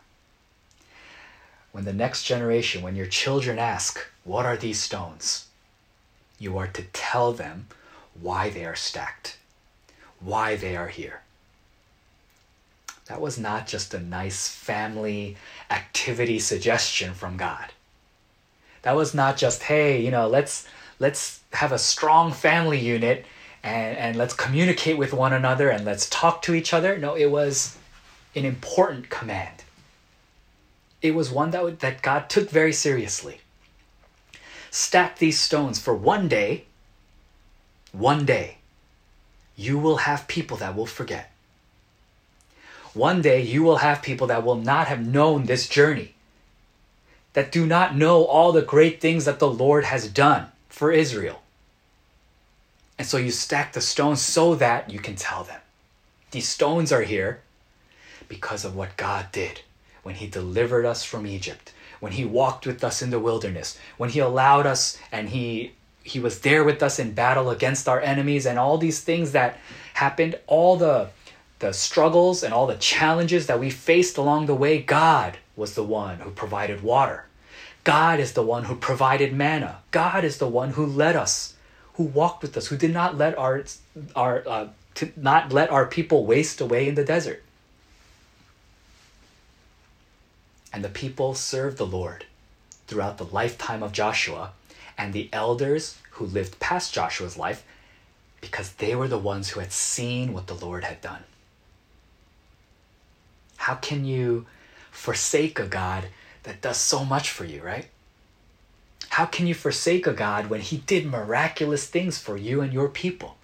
When 1.72 1.84
the 1.84 1.92
next 1.92 2.24
generation, 2.24 2.82
when 2.82 2.96
your 2.96 3.06
children 3.06 3.58
ask, 3.58 4.00
What 4.24 4.46
are 4.46 4.56
these 4.56 4.80
stones? 4.80 5.48
you 6.38 6.56
are 6.56 6.68
to 6.68 6.82
tell 6.92 7.32
them 7.32 7.66
why 8.20 8.50
they 8.50 8.64
are 8.64 8.76
stacked, 8.76 9.38
why 10.20 10.56
they 10.56 10.76
are 10.76 10.88
here. 10.88 11.22
That 13.08 13.20
was 13.22 13.38
not 13.38 13.66
just 13.66 13.94
a 13.94 14.00
nice 14.00 14.48
family 14.48 15.36
activity 15.70 16.38
suggestion 16.38 17.14
from 17.14 17.38
God. 17.38 17.72
That 18.82 18.96
was 18.96 19.14
not 19.14 19.38
just, 19.38 19.62
hey, 19.64 20.02
you 20.02 20.10
know, 20.10 20.28
let's 20.28 20.68
let's 20.98 21.40
have 21.52 21.72
a 21.72 21.78
strong 21.78 22.32
family 22.32 22.78
unit 22.78 23.24
and, 23.62 23.96
and 23.96 24.16
let's 24.16 24.34
communicate 24.34 24.98
with 24.98 25.14
one 25.14 25.32
another 25.32 25.70
and 25.70 25.84
let's 25.86 26.08
talk 26.10 26.42
to 26.42 26.54
each 26.54 26.74
other. 26.74 26.98
No, 26.98 27.14
it 27.14 27.30
was 27.30 27.78
an 28.34 28.44
important 28.44 29.08
command. 29.08 29.64
It 31.00 31.14
was 31.14 31.30
one 31.30 31.50
that, 31.52 31.80
that 31.80 32.02
God 32.02 32.28
took 32.28 32.50
very 32.50 32.72
seriously. 32.72 33.40
Stack 34.70 35.18
these 35.18 35.40
stones 35.40 35.78
for 35.78 35.94
one 35.94 36.28
day, 36.28 36.64
one 37.92 38.26
day, 38.26 38.58
you 39.56 39.78
will 39.78 39.98
have 39.98 40.28
people 40.28 40.58
that 40.58 40.76
will 40.76 40.86
forget. 40.86 41.32
One 42.98 43.22
day, 43.22 43.40
you 43.40 43.62
will 43.62 43.76
have 43.76 44.02
people 44.02 44.26
that 44.26 44.42
will 44.42 44.56
not 44.56 44.88
have 44.88 45.06
known 45.06 45.44
this 45.44 45.68
journey, 45.68 46.14
that 47.32 47.52
do 47.52 47.64
not 47.64 47.94
know 47.94 48.24
all 48.24 48.50
the 48.50 48.60
great 48.60 49.00
things 49.00 49.24
that 49.24 49.38
the 49.38 49.48
Lord 49.48 49.84
has 49.84 50.08
done 50.08 50.48
for 50.68 50.90
Israel. 50.90 51.42
And 52.98 53.06
so 53.06 53.16
you 53.16 53.30
stack 53.30 53.72
the 53.72 53.80
stones 53.80 54.20
so 54.20 54.56
that 54.56 54.90
you 54.90 54.98
can 54.98 55.14
tell 55.14 55.44
them. 55.44 55.60
These 56.32 56.48
stones 56.48 56.90
are 56.90 57.02
here 57.02 57.40
because 58.26 58.64
of 58.64 58.74
what 58.74 58.96
God 58.96 59.30
did 59.30 59.60
when 60.02 60.16
He 60.16 60.26
delivered 60.26 60.84
us 60.84 61.04
from 61.04 61.24
Egypt, 61.24 61.72
when 62.00 62.10
He 62.10 62.24
walked 62.24 62.66
with 62.66 62.82
us 62.82 63.00
in 63.00 63.10
the 63.10 63.20
wilderness, 63.20 63.78
when 63.96 64.10
He 64.10 64.18
allowed 64.18 64.66
us 64.66 64.98
and 65.12 65.28
He 65.28 65.74
He 66.02 66.18
was 66.18 66.40
there 66.40 66.64
with 66.64 66.82
us 66.82 66.98
in 66.98 67.12
battle 67.12 67.48
against 67.50 67.88
our 67.88 68.00
enemies 68.00 68.44
and 68.44 68.58
all 68.58 68.76
these 68.76 69.00
things 69.00 69.30
that 69.32 69.56
happened, 69.94 70.36
all 70.48 70.76
the 70.76 71.10
the 71.58 71.72
struggles 71.72 72.42
and 72.42 72.54
all 72.54 72.66
the 72.66 72.76
challenges 72.76 73.46
that 73.46 73.60
we 73.60 73.70
faced 73.70 74.16
along 74.16 74.46
the 74.46 74.54
way, 74.54 74.80
God 74.80 75.38
was 75.56 75.74
the 75.74 75.84
one 75.84 76.20
who 76.20 76.30
provided 76.30 76.82
water. 76.82 77.24
God 77.84 78.20
is 78.20 78.32
the 78.32 78.42
one 78.42 78.64
who 78.64 78.76
provided 78.76 79.32
manna. 79.32 79.78
God 79.90 80.24
is 80.24 80.38
the 80.38 80.48
one 80.48 80.70
who 80.70 80.86
led 80.86 81.16
us, 81.16 81.54
who 81.94 82.04
walked 82.04 82.42
with 82.42 82.56
us, 82.56 82.66
who 82.66 82.76
did 82.76 82.92
not 82.92 83.16
let 83.16 83.36
our 83.36 83.64
our 84.14 84.44
uh, 84.46 84.68
to 84.96 85.10
not 85.16 85.52
let 85.52 85.70
our 85.70 85.86
people 85.86 86.26
waste 86.26 86.60
away 86.60 86.88
in 86.88 86.94
the 86.94 87.04
desert. 87.04 87.42
And 90.72 90.84
the 90.84 90.88
people 90.88 91.34
served 91.34 91.78
the 91.78 91.86
Lord 91.86 92.26
throughout 92.86 93.18
the 93.18 93.24
lifetime 93.24 93.82
of 93.82 93.92
Joshua 93.92 94.52
and 94.96 95.12
the 95.12 95.28
elders 95.32 95.98
who 96.12 96.26
lived 96.26 96.60
past 96.60 96.92
Joshua's 96.92 97.36
life 97.36 97.64
because 98.40 98.72
they 98.72 98.94
were 98.94 99.08
the 99.08 99.18
ones 99.18 99.50
who 99.50 99.60
had 99.60 99.72
seen 99.72 100.32
what 100.32 100.46
the 100.46 100.54
Lord 100.54 100.84
had 100.84 101.00
done. 101.00 101.24
How 103.58 103.74
can 103.74 104.04
you 104.04 104.46
forsake 104.90 105.58
a 105.58 105.66
God 105.66 106.08
that 106.42 106.60
does 106.60 106.78
so 106.78 107.04
much 107.04 107.30
for 107.30 107.44
you, 107.44 107.62
right? 107.62 107.86
How 109.10 109.26
can 109.26 109.46
you 109.46 109.54
forsake 109.54 110.06
a 110.06 110.12
God 110.12 110.48
when 110.50 110.60
He 110.60 110.78
did 110.78 111.06
miraculous 111.06 111.86
things 111.86 112.18
for 112.18 112.36
you 112.36 112.60
and 112.60 112.72
your 112.72 112.88
people? 112.88 113.36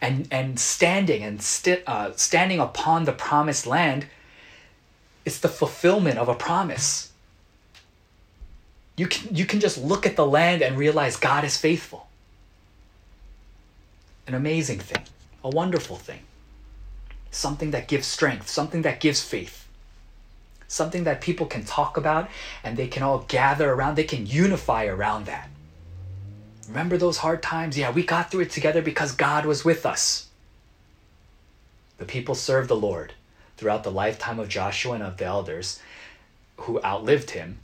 And, 0.00 0.28
and 0.30 0.58
standing 0.58 1.22
and 1.22 1.42
sti- 1.42 1.82
uh, 1.86 2.12
standing 2.16 2.60
upon 2.60 3.04
the 3.04 3.12
promised 3.12 3.66
land 3.66 4.06
it's 5.24 5.38
the 5.38 5.48
fulfillment 5.48 6.18
of 6.18 6.28
a 6.28 6.34
promise. 6.34 7.10
You 8.96 9.06
can, 9.08 9.34
you 9.34 9.46
can 9.46 9.60
just 9.60 9.82
look 9.82 10.06
at 10.06 10.16
the 10.16 10.26
land 10.26 10.62
and 10.62 10.76
realize 10.76 11.16
God 11.16 11.44
is 11.44 11.56
faithful. 11.56 12.06
An 14.26 14.34
amazing 14.34 14.78
thing, 14.78 15.02
a 15.42 15.48
wonderful 15.48 15.96
thing, 15.96 16.20
something 17.34 17.70
that 17.72 17.88
gives 17.88 18.06
strength, 18.06 18.48
something 18.48 18.82
that 18.82 19.00
gives 19.00 19.20
faith, 19.20 19.66
something 20.68 21.04
that 21.04 21.20
people 21.20 21.46
can 21.46 21.64
talk 21.64 21.96
about 21.96 22.28
and 22.62 22.76
they 22.76 22.86
can 22.86 23.02
all 23.02 23.20
gather 23.28 23.72
around, 23.72 23.96
they 23.96 24.04
can 24.04 24.26
unify 24.26 24.86
around 24.86 25.26
that. 25.26 25.48
Remember 26.68 26.96
those 26.96 27.18
hard 27.18 27.42
times? 27.42 27.76
Yeah, 27.76 27.90
we 27.90 28.04
got 28.04 28.30
through 28.30 28.40
it 28.40 28.50
together 28.50 28.82
because 28.82 29.12
God 29.12 29.44
was 29.44 29.64
with 29.64 29.84
us. 29.84 30.28
The 31.98 32.04
people 32.04 32.34
served 32.34 32.68
the 32.68 32.76
Lord 32.76 33.12
throughout 33.56 33.84
the 33.84 33.90
lifetime 33.90 34.38
of 34.38 34.48
Joshua 34.48 34.94
and 34.94 35.02
of 35.02 35.16
the 35.16 35.26
elders 35.26 35.80
who 36.56 36.82
outlived 36.82 37.30
him, 37.30 37.58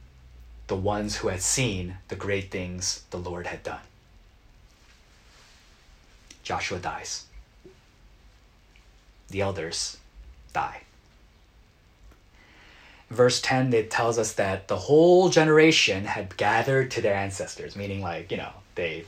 the 0.66 0.76
ones 0.76 1.16
who 1.16 1.28
had 1.28 1.42
seen 1.42 1.96
the 2.08 2.16
great 2.16 2.50
things 2.50 3.04
the 3.10 3.18
Lord 3.18 3.46
had 3.46 3.62
done. 3.62 3.80
Joshua 6.42 6.78
dies. 6.78 7.26
The 9.30 9.40
elders 9.40 9.96
die. 10.52 10.82
Verse 13.08 13.40
10, 13.40 13.72
it 13.72 13.90
tells 13.90 14.18
us 14.18 14.32
that 14.34 14.68
the 14.68 14.76
whole 14.76 15.30
generation 15.30 16.04
had 16.04 16.36
gathered 16.36 16.90
to 16.92 17.00
their 17.00 17.14
ancestors, 17.14 17.74
meaning, 17.74 18.00
like, 18.00 18.30
you 18.30 18.36
know, 18.36 18.52
they 18.76 19.04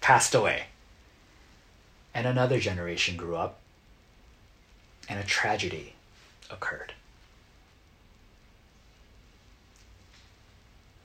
passed 0.00 0.34
away. 0.34 0.64
And 2.14 2.26
another 2.26 2.60
generation 2.60 3.16
grew 3.16 3.36
up 3.36 3.58
and 5.08 5.18
a 5.18 5.24
tragedy 5.24 5.94
occurred. 6.50 6.92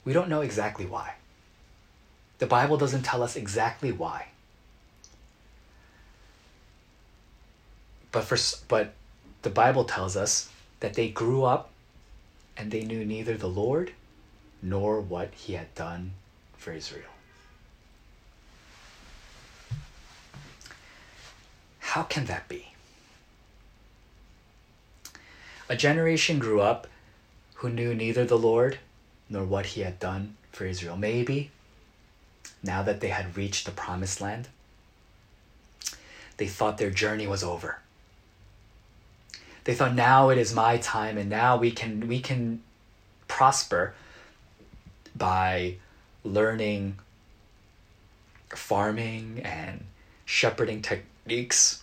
We 0.04 0.12
don't 0.12 0.28
know 0.28 0.40
exactly 0.40 0.86
why. 0.86 1.14
The 2.38 2.46
Bible 2.46 2.76
doesn't 2.76 3.02
tell 3.02 3.22
us 3.22 3.36
exactly 3.36 3.90
why. 3.90 4.28
But 8.10 8.24
for 8.24 8.38
but 8.68 8.94
the 9.42 9.50
Bible 9.50 9.84
tells 9.84 10.16
us 10.16 10.50
that 10.80 10.94
they 10.94 11.08
grew 11.08 11.44
up 11.44 11.70
and 12.56 12.70
they 12.70 12.82
knew 12.82 13.04
neither 13.04 13.36
the 13.36 13.48
Lord 13.48 13.92
nor 14.62 15.00
what 15.00 15.32
he 15.34 15.52
had 15.54 15.74
done 15.74 16.12
for 16.56 16.72
Israel. 16.72 17.10
How 21.80 22.02
can 22.02 22.26
that 22.26 22.48
be? 22.48 22.74
A 25.68 25.76
generation 25.76 26.38
grew 26.38 26.60
up 26.60 26.86
who 27.54 27.68
knew 27.68 27.94
neither 27.94 28.24
the 28.24 28.38
Lord 28.38 28.78
nor 29.28 29.44
what 29.44 29.66
he 29.66 29.82
had 29.82 29.98
done 29.98 30.36
for 30.52 30.64
Israel. 30.64 30.96
Maybe 30.96 31.50
now 32.62 32.82
that 32.82 33.00
they 33.00 33.08
had 33.08 33.36
reached 33.36 33.66
the 33.66 33.72
promised 33.72 34.20
land, 34.20 34.48
they 36.36 36.46
thought 36.46 36.78
their 36.78 36.90
journey 36.90 37.26
was 37.26 37.42
over. 37.42 37.78
They 39.68 39.74
thought 39.74 39.94
now 39.94 40.30
it 40.30 40.38
is 40.38 40.54
my 40.54 40.78
time 40.78 41.18
and 41.18 41.28
now 41.28 41.58
we 41.58 41.70
can 41.70 42.08
we 42.08 42.20
can 42.20 42.62
prosper 43.28 43.92
by 45.14 45.74
learning 46.24 46.98
farming 48.48 49.42
and 49.44 49.84
shepherding 50.24 50.80
techniques. 50.80 51.82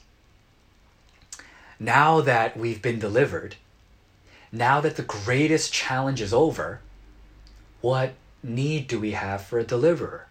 Now 1.79 2.21
that 2.21 2.57
we've 2.57 2.81
been 2.81 2.97
delivered, 2.97 3.55
now 4.51 4.81
that 4.81 4.95
the 4.95 5.03
greatest 5.03 5.71
challenge 5.71 6.21
is 6.21 6.33
over, 6.33 6.79
what 7.81 8.15
need 8.41 8.87
do 8.87 8.99
we 8.99 9.11
have 9.11 9.43
for 9.43 9.59
a 9.59 9.63
deliverer? 9.63 10.25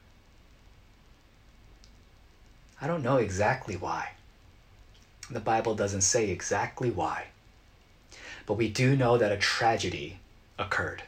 I 2.82 2.88
don't 2.88 3.04
know 3.04 3.18
exactly 3.18 3.76
why. 3.76 4.14
The 5.30 5.38
Bible 5.38 5.76
doesn't 5.76 6.00
say 6.00 6.30
exactly 6.30 6.90
why. 6.90 7.26
But 8.46 8.54
we 8.54 8.68
do 8.68 8.96
know 8.96 9.16
that 9.18 9.32
a 9.32 9.36
tragedy 9.36 10.18
occurred. 10.58 11.02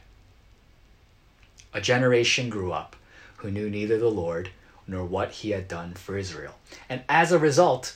A 1.73 1.81
generation 1.81 2.49
grew 2.49 2.71
up 2.71 2.95
who 3.37 3.51
knew 3.51 3.69
neither 3.69 3.97
the 3.97 4.09
Lord 4.09 4.49
nor 4.87 5.05
what 5.05 5.31
he 5.31 5.51
had 5.51 5.67
done 5.67 5.93
for 5.93 6.17
Israel. 6.17 6.55
And 6.89 7.03
as 7.07 7.31
a 7.31 7.39
result, 7.39 7.95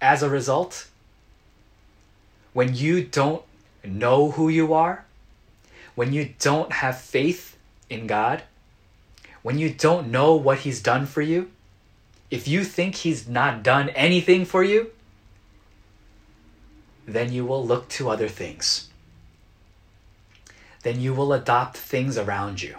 as 0.00 0.22
a 0.22 0.28
result, 0.28 0.88
when 2.52 2.74
you 2.74 3.04
don't 3.04 3.42
know 3.84 4.32
who 4.32 4.48
you 4.48 4.74
are, 4.74 5.04
when 5.94 6.12
you 6.12 6.34
don't 6.38 6.72
have 6.72 7.00
faith 7.00 7.56
in 7.88 8.06
God, 8.06 8.42
when 9.42 9.58
you 9.58 9.70
don't 9.70 10.10
know 10.10 10.34
what 10.34 10.58
He's 10.58 10.82
done 10.82 11.06
for 11.06 11.20
you, 11.20 11.50
if 12.30 12.48
you 12.48 12.64
think 12.64 12.94
He's 12.96 13.28
not 13.28 13.62
done 13.62 13.90
anything 13.90 14.44
for 14.44 14.62
you, 14.62 14.90
then 17.06 17.32
you 17.32 17.44
will 17.44 17.64
look 17.64 17.88
to 17.90 18.10
other 18.10 18.28
things. 18.28 18.88
Then 20.82 21.00
you 21.00 21.14
will 21.14 21.32
adopt 21.32 21.76
things 21.76 22.18
around 22.18 22.62
you. 22.62 22.76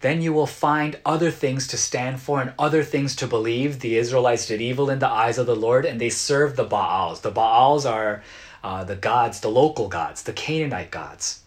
then 0.00 0.20
you 0.20 0.32
will 0.32 0.46
find 0.46 0.98
other 1.04 1.30
things 1.30 1.66
to 1.68 1.76
stand 1.76 2.20
for 2.20 2.40
and 2.40 2.52
other 2.58 2.82
things 2.84 3.16
to 3.16 3.26
believe. 3.26 3.80
The 3.80 3.96
Israelites 3.96 4.46
did 4.46 4.60
evil 4.60 4.90
in 4.90 4.98
the 4.98 5.08
eyes 5.08 5.38
of 5.38 5.46
the 5.46 5.56
Lord 5.56 5.84
and 5.84 6.00
they 6.00 6.10
served 6.10 6.56
the 6.56 6.64
Baals. 6.64 7.22
The 7.22 7.30
Baals 7.30 7.86
are 7.86 8.22
uh, 8.62 8.84
the 8.84 8.96
gods, 8.96 9.40
the 9.40 9.48
local 9.48 9.88
gods, 9.88 10.22
the 10.22 10.32
Canaanite 10.32 10.90
gods, 10.90 11.40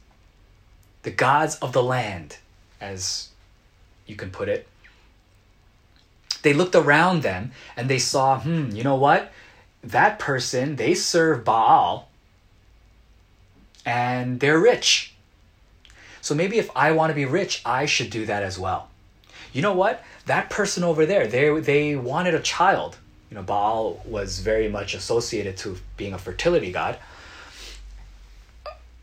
the 1.03 1.11
gods 1.11 1.55
of 1.57 1.73
the 1.73 1.83
land, 1.83 2.37
as 2.81 3.29
you 4.07 4.15
can 4.15 4.31
put 4.31 4.49
it. 4.49 4.67
They 6.41 6.53
looked 6.53 6.75
around 6.75 7.21
them 7.21 7.51
and 7.77 7.89
they 7.89 7.99
saw, 7.99 8.39
hmm, 8.39 8.71
you 8.71 8.83
know 8.83 8.95
what? 8.95 9.31
That 9.83 10.19
person, 10.19 10.75
they 10.75 10.93
serve 10.93 11.43
Baal 11.45 12.09
and 13.85 14.39
they're 14.39 14.59
rich. 14.59 15.13
So 16.21 16.35
maybe 16.35 16.59
if 16.59 16.69
I 16.75 16.91
want 16.91 17.11
to 17.11 17.15
be 17.15 17.25
rich, 17.25 17.61
I 17.65 17.85
should 17.85 18.09
do 18.09 18.25
that 18.25 18.43
as 18.43 18.59
well. 18.59 18.89
You 19.53 19.61
know 19.61 19.73
what? 19.73 20.03
That 20.25 20.49
person 20.49 20.83
over 20.83 21.05
there, 21.05 21.27
they 21.27 21.59
they 21.59 21.95
wanted 21.95 22.35
a 22.35 22.39
child. 22.39 22.97
You 23.29 23.35
know, 23.35 23.43
Baal 23.43 24.01
was 24.05 24.39
very 24.39 24.69
much 24.69 24.93
associated 24.93 25.57
to 25.57 25.77
being 25.97 26.13
a 26.13 26.17
fertility 26.17 26.71
god. 26.71 26.97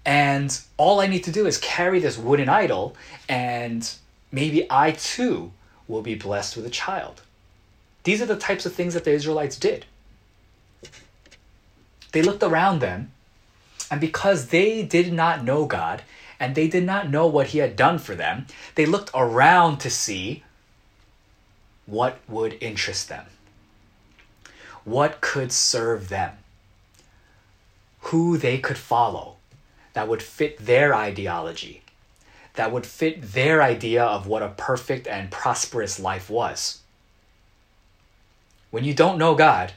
And 0.04 0.56
all 0.76 1.00
I 1.00 1.09
need 1.09 1.25
to 1.25 1.33
do 1.33 1.47
is 1.47 1.59
carry 1.59 1.99
this 1.99 2.16
wooden 2.16 2.49
idol, 2.49 2.97
and 3.28 3.90
maybe 4.30 4.66
I 4.71 4.92
too 4.92 5.50
will 5.88 6.02
be 6.02 6.14
blessed 6.14 6.56
with 6.56 6.64
a 6.64 6.71
child. 6.71 7.23
These 8.04 8.23
are 8.23 8.26
the 8.26 8.37
types 8.37 8.66
of 8.66 8.73
things 8.73 8.95
that 8.95 9.02
the 9.02 9.11
Israelites 9.11 9.56
did. 9.56 9.85
They 12.16 12.23
looked 12.23 12.42
around 12.42 12.78
them, 12.78 13.12
and 13.90 14.00
because 14.00 14.46
they 14.46 14.82
did 14.82 15.12
not 15.12 15.44
know 15.44 15.66
God 15.66 16.00
and 16.40 16.54
they 16.54 16.66
did 16.66 16.82
not 16.82 17.11
know 17.11 17.26
what 17.26 17.49
He 17.49 17.58
had 17.58 17.76
done 17.76 17.99
for 17.99 18.14
them, 18.14 18.46
they 18.75 18.87
looked 18.87 19.11
around 19.12 19.80
to 19.80 19.90
see 19.90 20.42
what 21.85 22.18
would 22.26 22.56
interest 22.62 23.11
them, 23.11 23.26
what 24.82 25.20
could 25.20 25.52
serve 25.52 26.08
them, 26.08 26.38
who 28.08 28.38
they 28.38 28.56
could 28.56 28.78
follow 28.78 29.37
that 29.92 30.08
would 30.08 30.23
fit 30.23 30.56
their 30.56 30.94
ideology, 30.94 31.82
that 32.54 32.73
would 32.73 32.87
fit 32.87 33.20
their 33.35 33.62
idea 33.62 34.02
of 34.02 34.26
what 34.26 34.42
a 34.42 34.54
perfect 34.56 35.06
and 35.06 35.30
prosperous 35.30 36.00
life 36.00 36.30
was. 36.30 36.78
When 38.70 38.85
you 38.85 38.94
don't 38.94 39.18
know 39.18 39.35
God 39.35 39.75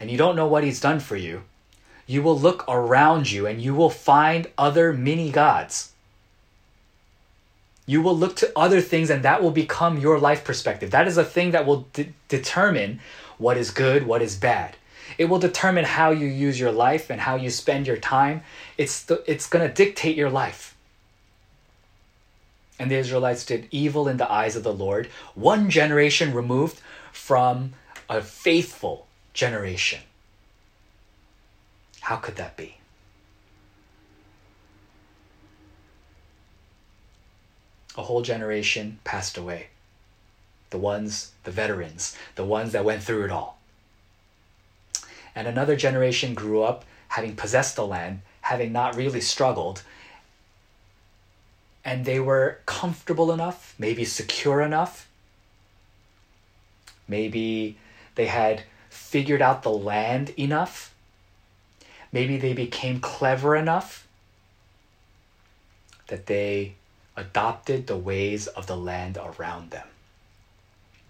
and 0.00 0.10
you 0.10 0.16
don't 0.16 0.36
know 0.36 0.46
what 0.46 0.64
He's 0.64 0.80
done 0.80 1.00
for 1.00 1.16
you, 1.16 1.42
you 2.06 2.22
will 2.22 2.38
look 2.38 2.64
around 2.68 3.30
you 3.30 3.46
and 3.46 3.60
you 3.60 3.74
will 3.74 3.90
find 3.90 4.48
other 4.56 4.92
mini 4.92 5.30
gods. 5.30 5.92
You 7.84 8.02
will 8.02 8.16
look 8.16 8.36
to 8.36 8.52
other 8.56 8.80
things 8.80 9.10
and 9.10 9.22
that 9.22 9.42
will 9.42 9.50
become 9.50 9.98
your 9.98 10.18
life 10.18 10.44
perspective. 10.44 10.90
That 10.90 11.06
is 11.06 11.18
a 11.18 11.24
thing 11.24 11.50
that 11.52 11.66
will 11.66 11.86
de- 11.92 12.12
determine 12.28 13.00
what 13.38 13.56
is 13.56 13.70
good, 13.70 14.06
what 14.06 14.22
is 14.22 14.36
bad. 14.36 14.76
It 15.16 15.26
will 15.26 15.38
determine 15.38 15.84
how 15.84 16.10
you 16.10 16.26
use 16.26 16.60
your 16.60 16.72
life 16.72 17.10
and 17.10 17.20
how 17.20 17.36
you 17.36 17.50
spend 17.50 17.86
your 17.86 17.96
time. 17.96 18.42
It's, 18.76 19.10
it's 19.26 19.48
going 19.48 19.66
to 19.66 19.74
dictate 19.74 20.16
your 20.16 20.30
life. 20.30 20.76
And 22.78 22.90
the 22.90 22.96
Israelites 22.96 23.44
did 23.44 23.68
evil 23.70 24.06
in 24.06 24.18
the 24.18 24.30
eyes 24.30 24.54
of 24.54 24.62
the 24.62 24.72
Lord, 24.72 25.08
one 25.34 25.68
generation 25.68 26.32
removed 26.32 26.80
from 27.12 27.72
a 28.08 28.22
faithful 28.22 29.07
generation. 29.34 30.00
How 32.00 32.16
could 32.16 32.36
that 32.36 32.56
be? 32.56 32.76
A 37.96 38.02
whole 38.02 38.22
generation 38.22 38.98
passed 39.04 39.36
away. 39.36 39.68
The 40.70 40.78
ones, 40.78 41.32
the 41.44 41.50
veterans, 41.50 42.16
the 42.34 42.44
ones 42.44 42.72
that 42.72 42.84
went 42.84 43.02
through 43.02 43.24
it 43.24 43.30
all. 43.30 43.58
And 45.34 45.46
another 45.46 45.76
generation 45.76 46.34
grew 46.34 46.62
up 46.62 46.84
having 47.08 47.36
possessed 47.36 47.76
the 47.76 47.86
land, 47.86 48.20
having 48.42 48.72
not 48.72 48.96
really 48.96 49.20
struggled. 49.20 49.82
And 51.84 52.04
they 52.04 52.20
were 52.20 52.58
comfortable 52.66 53.32
enough, 53.32 53.74
maybe 53.78 54.04
secure 54.04 54.60
enough. 54.60 55.08
Maybe 57.06 57.78
they 58.14 58.26
had 58.26 58.64
figured 58.98 59.40
out 59.40 59.62
the 59.62 59.70
land 59.70 60.30
enough 60.30 60.94
maybe 62.12 62.36
they 62.36 62.52
became 62.52 63.00
clever 63.00 63.56
enough 63.56 64.06
that 66.08 66.26
they 66.26 66.74
adopted 67.16 67.86
the 67.86 67.96
ways 67.96 68.46
of 68.46 68.66
the 68.66 68.76
land 68.76 69.18
around 69.18 69.70
them 69.70 69.86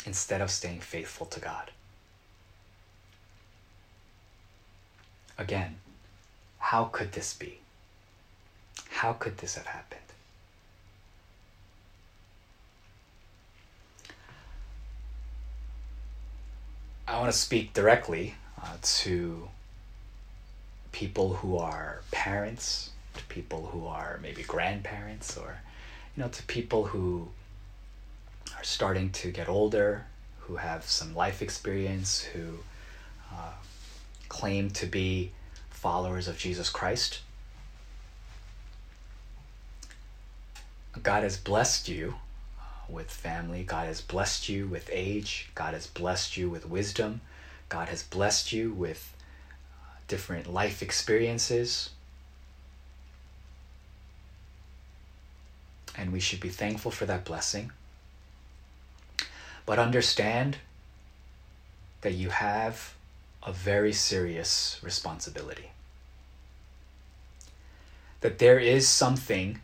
instead 0.06 0.40
of 0.40 0.50
staying 0.50 0.80
faithful 0.80 1.26
to 1.26 1.40
God. 1.40 1.70
Again, 5.36 5.76
how 6.58 6.84
could 6.84 7.12
this 7.12 7.34
be? 7.34 7.60
How 8.90 9.12
could 9.12 9.38
this 9.38 9.54
have 9.54 9.66
happened? 9.66 10.00
I 17.08 17.18
want 17.18 17.32
to 17.32 17.38
speak 17.38 17.72
directly 17.72 18.34
uh, 18.62 18.76
to 18.82 19.48
people 20.92 21.32
who 21.34 21.56
are 21.56 22.02
parents, 22.10 22.90
to 23.14 23.24
people 23.24 23.70
who 23.72 23.86
are 23.86 24.20
maybe 24.22 24.42
grandparents, 24.42 25.34
or 25.34 25.56
you 26.14 26.22
know, 26.22 26.28
to 26.28 26.42
people 26.42 26.84
who 26.84 27.28
are 28.58 28.62
starting 28.62 29.10
to 29.12 29.30
get 29.30 29.48
older, 29.48 30.04
who 30.40 30.56
have 30.56 30.84
some 30.84 31.14
life 31.14 31.40
experience, 31.40 32.20
who 32.20 32.58
uh, 33.32 33.52
claim 34.28 34.68
to 34.70 34.84
be 34.84 35.32
followers 35.70 36.28
of 36.28 36.36
Jesus 36.36 36.68
Christ. 36.68 37.20
God 41.02 41.22
has 41.22 41.38
blessed 41.38 41.88
you 41.88 42.16
with 42.88 43.10
family. 43.10 43.62
God 43.64 43.86
has 43.86 44.00
blessed 44.00 44.48
you 44.48 44.66
with 44.66 44.88
age. 44.92 45.50
God 45.54 45.74
has 45.74 45.86
blessed 45.86 46.36
you 46.36 46.48
with 46.48 46.68
wisdom. 46.68 47.20
God 47.68 47.88
has 47.88 48.02
blessed 48.02 48.52
you 48.52 48.72
with 48.72 49.14
uh, 49.82 49.96
different 50.06 50.52
life 50.52 50.82
experiences. 50.82 51.90
And 55.96 56.12
we 56.12 56.20
should 56.20 56.40
be 56.40 56.48
thankful 56.48 56.90
for 56.90 57.06
that 57.06 57.24
blessing. 57.24 57.72
But 59.66 59.78
understand 59.78 60.58
that 62.00 62.14
you 62.14 62.30
have 62.30 62.94
a 63.42 63.52
very 63.52 63.92
serious 63.92 64.80
responsibility. 64.82 65.70
That 68.20 68.38
there 68.38 68.58
is 68.58 68.88
something 68.88 69.60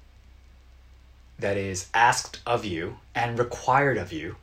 that 1.39 1.57
is 1.57 1.89
asked 1.95 2.41
of 2.47 2.65
you 2.65 2.99
and 3.15 3.39
required 3.39 3.99
of 3.99 4.13
you 4.13 4.37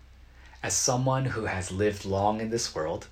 as 0.63 0.73
someone 0.73 1.25
who 1.25 1.45
has 1.45 1.71
lived 1.71 2.06
long 2.06 2.41
in 2.41 2.49
this 2.49 2.75
world 2.75 3.08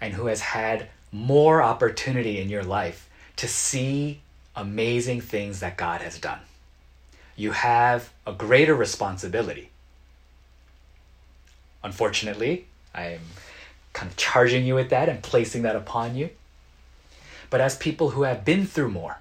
and 0.00 0.14
who 0.14 0.26
has 0.26 0.40
had 0.40 0.88
more 1.10 1.62
opportunity 1.62 2.40
in 2.40 2.48
your 2.48 2.62
life 2.62 3.08
to 3.36 3.48
see 3.48 4.20
amazing 4.54 5.20
things 5.20 5.60
that 5.60 5.76
God 5.76 6.00
has 6.00 6.18
done. 6.18 6.40
You 7.36 7.52
have 7.52 8.12
a 8.26 8.32
greater 8.32 8.74
responsibility. 8.74 9.70
Unfortunately, 11.82 12.66
I'm 12.94 13.20
kind 13.92 14.10
of 14.10 14.16
charging 14.16 14.64
you 14.64 14.74
with 14.74 14.90
that 14.90 15.08
and 15.08 15.22
placing 15.22 15.62
that 15.62 15.76
upon 15.76 16.14
you. 16.14 16.30
But 17.50 17.60
as 17.60 17.76
people 17.76 18.10
who 18.10 18.22
have 18.22 18.44
been 18.44 18.66
through 18.66 18.90
more, 18.90 19.18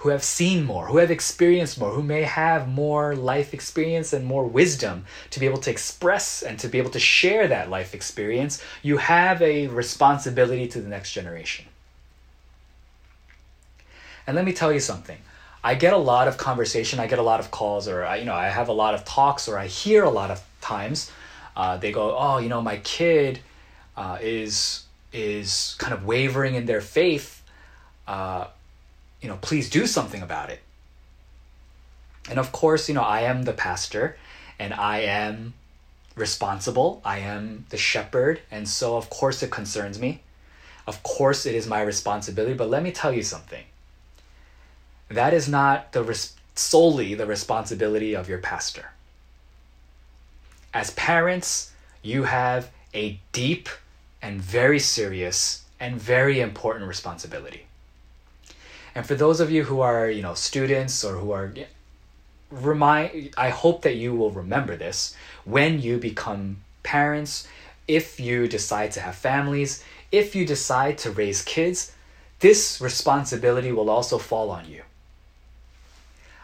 who 0.00 0.08
have 0.08 0.24
seen 0.24 0.64
more, 0.64 0.86
who 0.86 0.96
have 0.96 1.10
experienced 1.10 1.78
more, 1.78 1.90
who 1.90 2.02
may 2.02 2.22
have 2.22 2.66
more 2.66 3.14
life 3.14 3.52
experience 3.52 4.14
and 4.14 4.24
more 4.24 4.46
wisdom 4.46 5.04
to 5.28 5.38
be 5.38 5.44
able 5.44 5.58
to 5.58 5.70
express 5.70 6.42
and 6.42 6.58
to 6.58 6.68
be 6.68 6.78
able 6.78 6.88
to 6.88 6.98
share 6.98 7.46
that 7.46 7.68
life 7.68 7.94
experience, 7.94 8.62
you 8.82 8.96
have 8.96 9.42
a 9.42 9.66
responsibility 9.66 10.66
to 10.66 10.80
the 10.80 10.88
next 10.88 11.12
generation. 11.12 11.66
And 14.26 14.34
let 14.34 14.46
me 14.46 14.54
tell 14.54 14.72
you 14.72 14.80
something. 14.80 15.18
I 15.62 15.74
get 15.74 15.92
a 15.92 15.98
lot 15.98 16.28
of 16.28 16.38
conversation, 16.38 16.98
I 16.98 17.06
get 17.06 17.18
a 17.18 17.22
lot 17.22 17.38
of 17.38 17.50
calls, 17.50 17.86
or 17.86 18.02
I, 18.02 18.16
you 18.16 18.24
know, 18.24 18.34
I 18.34 18.48
have 18.48 18.68
a 18.68 18.72
lot 18.72 18.94
of 18.94 19.04
talks, 19.04 19.48
or 19.48 19.58
I 19.58 19.66
hear 19.66 20.04
a 20.04 20.10
lot 20.10 20.30
of 20.30 20.42
times. 20.62 21.12
Uh, 21.54 21.76
they 21.76 21.92
go, 21.92 22.16
"Oh, 22.16 22.38
you 22.38 22.48
know, 22.48 22.62
my 22.62 22.78
kid 22.78 23.40
uh, 23.98 24.16
is 24.22 24.84
is 25.12 25.76
kind 25.78 25.92
of 25.92 26.06
wavering 26.06 26.54
in 26.54 26.64
their 26.64 26.80
faith." 26.80 27.42
Uh, 28.08 28.46
you 29.20 29.28
know, 29.28 29.38
please 29.40 29.68
do 29.68 29.86
something 29.86 30.22
about 30.22 30.50
it. 30.50 30.60
And 32.28 32.38
of 32.38 32.52
course, 32.52 32.88
you 32.88 32.94
know, 32.94 33.02
I 33.02 33.22
am 33.22 33.42
the 33.42 33.52
pastor 33.52 34.16
and 34.58 34.74
I 34.74 35.00
am 35.00 35.54
responsible. 36.14 37.00
I 37.04 37.18
am 37.18 37.66
the 37.70 37.76
shepherd. 37.76 38.40
And 38.50 38.68
so, 38.68 38.96
of 38.96 39.10
course, 39.10 39.42
it 39.42 39.50
concerns 39.50 39.98
me. 39.98 40.22
Of 40.86 41.02
course, 41.02 41.46
it 41.46 41.54
is 41.54 41.66
my 41.66 41.82
responsibility. 41.82 42.54
But 42.54 42.70
let 42.70 42.82
me 42.82 42.92
tell 42.92 43.12
you 43.12 43.22
something 43.22 43.64
that 45.08 45.34
is 45.34 45.48
not 45.48 45.92
the 45.92 46.04
res- 46.04 46.34
solely 46.54 47.14
the 47.14 47.26
responsibility 47.26 48.14
of 48.14 48.28
your 48.28 48.38
pastor. 48.38 48.90
As 50.72 50.90
parents, 50.92 51.72
you 52.02 52.24
have 52.24 52.70
a 52.94 53.18
deep 53.32 53.68
and 54.22 54.40
very 54.40 54.78
serious 54.78 55.64
and 55.80 55.96
very 55.96 56.40
important 56.40 56.86
responsibility. 56.86 57.66
And 59.00 59.06
for 59.06 59.14
those 59.14 59.40
of 59.40 59.50
you 59.50 59.64
who 59.64 59.80
are, 59.80 60.10
you 60.10 60.20
know, 60.20 60.34
students 60.34 61.02
or 61.02 61.16
who 61.16 61.30
are 61.30 61.54
remind 62.50 63.32
I 63.34 63.48
hope 63.48 63.80
that 63.80 63.96
you 63.96 64.14
will 64.14 64.30
remember 64.30 64.76
this 64.76 65.16
when 65.46 65.80
you 65.80 65.96
become 65.96 66.58
parents, 66.82 67.48
if 67.88 68.20
you 68.20 68.46
decide 68.46 68.92
to 68.92 69.00
have 69.00 69.14
families, 69.14 69.82
if 70.12 70.36
you 70.36 70.44
decide 70.44 70.98
to 70.98 71.10
raise 71.10 71.40
kids, 71.40 71.92
this 72.40 72.78
responsibility 72.78 73.72
will 73.72 73.88
also 73.88 74.18
fall 74.18 74.50
on 74.50 74.68
you. 74.68 74.82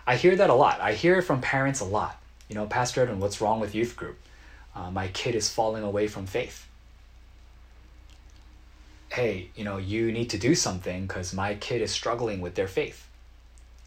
I 0.07 0.17
hear 0.17 0.35
that 0.37 0.49
a 0.49 0.55
lot. 0.55 0.81
I 0.81 0.95
hear 0.95 1.19
it 1.19 1.25
from 1.25 1.43
parents 1.43 1.81
a 1.81 1.85
lot. 1.85 2.19
You 2.49 2.55
know, 2.55 2.65
Pastor 2.65 3.03
Edwin, 3.03 3.21
what's 3.21 3.43
wrong 3.43 3.61
with 3.61 3.75
youth 3.75 3.97
group? 3.97 4.17
Uh, 4.75 4.91
my 4.91 5.09
kid 5.09 5.35
is 5.35 5.51
falling 5.51 5.83
away 5.83 6.07
from 6.09 6.25
faith. 6.25 6.66
Hey, 9.17 9.49
you 9.57 9.65
know, 9.65 9.79
you 9.79 10.13
need 10.13 10.29
to 10.29 10.39
do 10.39 10.55
something 10.55 11.07
because 11.07 11.33
my 11.33 11.55
kid 11.55 11.81
is 11.81 11.91
struggling 11.91 12.43
with 12.43 12.55
their 12.55 12.69
faith. 12.69 13.09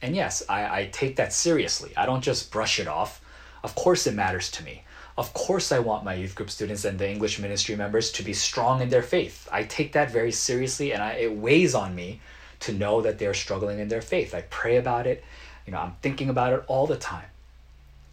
And 0.01 0.15
yes, 0.15 0.41
I, 0.49 0.79
I 0.79 0.89
take 0.91 1.17
that 1.17 1.33
seriously. 1.33 1.93
I 1.95 2.07
don't 2.07 2.23
just 2.23 2.51
brush 2.51 2.79
it 2.79 2.87
off. 2.87 3.23
Of 3.63 3.75
course, 3.75 4.07
it 4.07 4.15
matters 4.15 4.49
to 4.49 4.63
me. 4.63 4.81
Of 5.19 5.31
course, 5.35 5.71
I 5.71 5.77
want 5.77 6.03
my 6.03 6.15
youth 6.15 6.33
group 6.33 6.49
students 6.49 6.83
and 6.83 6.97
the 6.97 7.07
English 7.07 7.37
ministry 7.37 7.75
members 7.75 8.11
to 8.13 8.23
be 8.23 8.33
strong 8.33 8.81
in 8.81 8.89
their 8.89 9.03
faith. 9.03 9.47
I 9.51 9.65
take 9.65 9.91
that 9.91 10.09
very 10.09 10.31
seriously, 10.31 10.93
and 10.93 11.03
I, 11.03 11.11
it 11.11 11.37
weighs 11.37 11.75
on 11.75 11.93
me 11.93 12.21
to 12.61 12.73
know 12.73 13.03
that 13.03 13.19
they're 13.19 13.35
struggling 13.35 13.77
in 13.77 13.87
their 13.87 14.01
faith. 14.01 14.33
I 14.33 14.41
pray 14.49 14.77
about 14.77 15.05
it. 15.05 15.23
You 15.67 15.73
know, 15.73 15.79
I'm 15.79 15.93
thinking 16.01 16.29
about 16.29 16.53
it 16.53 16.63
all 16.65 16.87
the 16.87 16.97
time. 16.97 17.29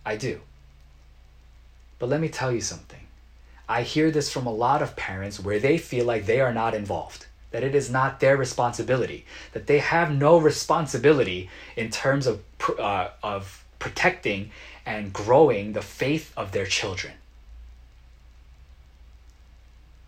I 0.04 0.16
do. 0.16 0.38
But 1.98 2.10
let 2.10 2.20
me 2.20 2.28
tell 2.28 2.52
you 2.52 2.60
something. 2.60 3.05
I 3.68 3.82
hear 3.82 4.10
this 4.10 4.30
from 4.30 4.46
a 4.46 4.52
lot 4.52 4.82
of 4.82 4.96
parents 4.96 5.40
where 5.40 5.58
they 5.58 5.78
feel 5.78 6.04
like 6.04 6.26
they 6.26 6.40
are 6.40 6.54
not 6.54 6.74
involved, 6.74 7.26
that 7.50 7.64
it 7.64 7.74
is 7.74 7.90
not 7.90 8.20
their 8.20 8.36
responsibility, 8.36 9.24
that 9.52 9.66
they 9.66 9.78
have 9.78 10.12
no 10.12 10.38
responsibility 10.38 11.50
in 11.74 11.90
terms 11.90 12.26
of, 12.26 12.42
uh, 12.78 13.08
of 13.22 13.64
protecting 13.78 14.50
and 14.84 15.12
growing 15.12 15.72
the 15.72 15.82
faith 15.82 16.32
of 16.36 16.52
their 16.52 16.66
children. 16.66 17.14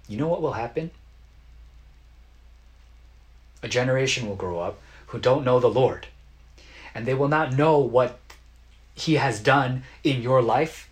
You 0.08 0.16
know 0.16 0.28
what 0.28 0.40
will 0.40 0.52
happen? 0.52 0.90
A 3.62 3.68
generation 3.68 4.28
will 4.28 4.36
grow 4.36 4.60
up 4.60 4.78
who 5.08 5.18
don't 5.18 5.44
know 5.44 5.58
the 5.58 5.68
Lord, 5.68 6.06
and 6.94 7.06
they 7.06 7.14
will 7.14 7.28
not 7.28 7.52
know 7.52 7.78
what 7.78 8.18
He 8.94 9.14
has 9.14 9.40
done 9.40 9.82
in 10.04 10.22
your 10.22 10.40
life. 10.42 10.87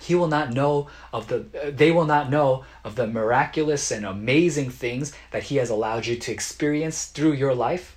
He 0.00 0.14
will 0.14 0.28
not 0.28 0.52
know 0.52 0.88
of 1.12 1.26
the 1.28 1.46
uh, 1.60 1.70
they 1.74 1.90
will 1.90 2.04
not 2.06 2.30
know 2.30 2.64
of 2.84 2.94
the 2.94 3.06
miraculous 3.06 3.90
and 3.90 4.06
amazing 4.06 4.70
things 4.70 5.12
that 5.32 5.44
he 5.44 5.56
has 5.56 5.70
allowed 5.70 6.06
you 6.06 6.16
to 6.16 6.32
experience 6.32 7.06
through 7.06 7.32
your 7.32 7.54
life. 7.54 7.96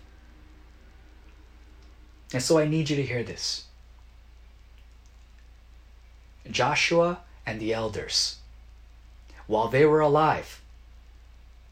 And 2.33 2.41
so 2.41 2.57
I 2.57 2.67
need 2.67 2.89
you 2.89 2.95
to 2.95 3.05
hear 3.05 3.23
this. 3.23 3.65
Joshua 6.49 7.19
and 7.45 7.59
the 7.59 7.73
elders, 7.73 8.37
while 9.47 9.67
they 9.67 9.85
were 9.85 9.99
alive, 9.99 10.61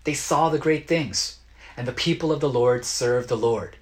they 0.03 0.13
saw 0.13 0.49
the 0.49 0.59
great 0.59 0.87
things, 0.87 1.39
and 1.75 1.87
the 1.87 1.91
people 1.91 2.31
of 2.31 2.39
the 2.39 2.49
Lord 2.49 2.85
served 2.85 3.29
the 3.29 3.37
Lord. 3.37 3.77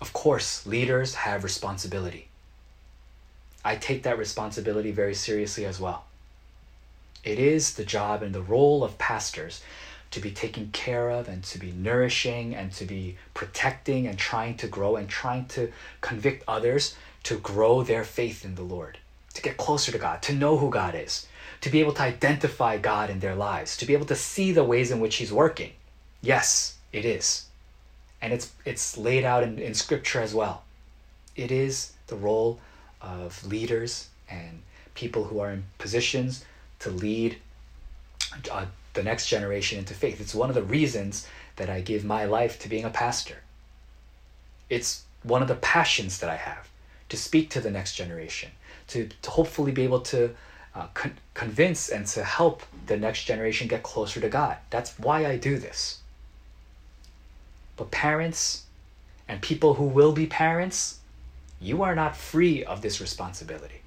Of 0.00 0.12
course, 0.12 0.66
leaders 0.66 1.14
have 1.14 1.44
responsibility. 1.44 2.28
I 3.64 3.76
take 3.76 4.02
that 4.02 4.18
responsibility 4.18 4.90
very 4.90 5.14
seriously 5.14 5.64
as 5.64 5.80
well. 5.80 6.04
It 7.24 7.38
is 7.38 7.74
the 7.74 7.84
job 7.84 8.22
and 8.22 8.34
the 8.34 8.42
role 8.42 8.82
of 8.82 8.98
pastors 8.98 9.62
to 10.10 10.20
be 10.20 10.30
taking 10.30 10.70
care 10.70 11.10
of 11.10 11.28
and 11.28 11.42
to 11.44 11.58
be 11.58 11.72
nourishing 11.72 12.54
and 12.54 12.72
to 12.72 12.84
be 12.84 13.16
protecting 13.34 14.06
and 14.06 14.18
trying 14.18 14.56
to 14.58 14.66
grow 14.66 14.96
and 14.96 15.08
trying 15.08 15.46
to 15.46 15.72
convict 16.00 16.44
others 16.48 16.96
to 17.22 17.38
grow 17.38 17.82
their 17.82 18.04
faith 18.04 18.44
in 18.44 18.56
the 18.56 18.62
Lord 18.62 18.98
to 19.34 19.42
get 19.42 19.56
closer 19.56 19.92
to 19.92 19.98
God, 19.98 20.22
to 20.22 20.34
know 20.34 20.58
who 20.58 20.70
God 20.70 20.94
is, 20.94 21.26
to 21.60 21.70
be 21.70 21.80
able 21.80 21.92
to 21.94 22.02
identify 22.02 22.76
God 22.76 23.10
in 23.10 23.20
their 23.20 23.34
lives, 23.34 23.76
to 23.78 23.86
be 23.86 23.92
able 23.92 24.06
to 24.06 24.16
see 24.16 24.52
the 24.52 24.64
ways 24.64 24.90
in 24.90 25.00
which 25.00 25.16
He's 25.16 25.32
working. 25.32 25.72
Yes, 26.20 26.76
it 26.92 27.04
is. 27.04 27.46
And 28.20 28.32
it's, 28.32 28.52
it's 28.64 28.96
laid 28.96 29.24
out 29.24 29.42
in, 29.42 29.58
in 29.58 29.74
Scripture 29.74 30.20
as 30.20 30.34
well. 30.34 30.62
It 31.34 31.50
is 31.50 31.92
the 32.06 32.16
role 32.16 32.60
of 33.02 33.44
leaders 33.46 34.08
and 34.30 34.62
people 34.94 35.24
who 35.24 35.40
are 35.40 35.50
in 35.50 35.64
positions 35.78 36.44
to 36.78 36.90
lead 36.90 37.36
uh, 38.50 38.66
the 38.94 39.02
next 39.02 39.28
generation 39.28 39.78
into 39.78 39.94
faith. 39.94 40.20
It's 40.20 40.34
one 40.34 40.48
of 40.48 40.54
the 40.54 40.62
reasons 40.62 41.26
that 41.56 41.68
I 41.68 41.80
give 41.80 42.04
my 42.04 42.24
life 42.24 42.58
to 42.60 42.68
being 42.68 42.84
a 42.84 42.90
pastor. 42.90 43.38
It's 44.70 45.04
one 45.22 45.42
of 45.42 45.48
the 45.48 45.54
passions 45.56 46.18
that 46.20 46.30
I 46.30 46.36
have 46.36 46.68
to 47.08 47.16
speak 47.16 47.50
to 47.50 47.60
the 47.60 47.70
next 47.70 47.94
generation, 47.94 48.50
to, 48.88 49.08
to 49.20 49.30
hopefully 49.30 49.72
be 49.72 49.82
able 49.82 50.00
to 50.00 50.34
uh, 50.74 50.86
con- 50.94 51.18
convince 51.34 51.90
and 51.90 52.06
to 52.06 52.24
help 52.24 52.62
the 52.86 52.96
next 52.96 53.24
generation 53.24 53.68
get 53.68 53.82
closer 53.82 54.20
to 54.20 54.28
God. 54.28 54.56
That's 54.70 54.98
why 54.98 55.26
I 55.26 55.36
do 55.36 55.58
this. 55.58 55.98
But 57.76 57.90
parents 57.90 58.64
and 59.28 59.40
people 59.42 59.74
who 59.74 59.84
will 59.84 60.12
be 60.12 60.26
parents, 60.26 61.00
you 61.62 61.82
are 61.82 61.94
not 61.94 62.16
free 62.16 62.64
of 62.64 62.82
this 62.82 63.00
responsibility. 63.00 63.82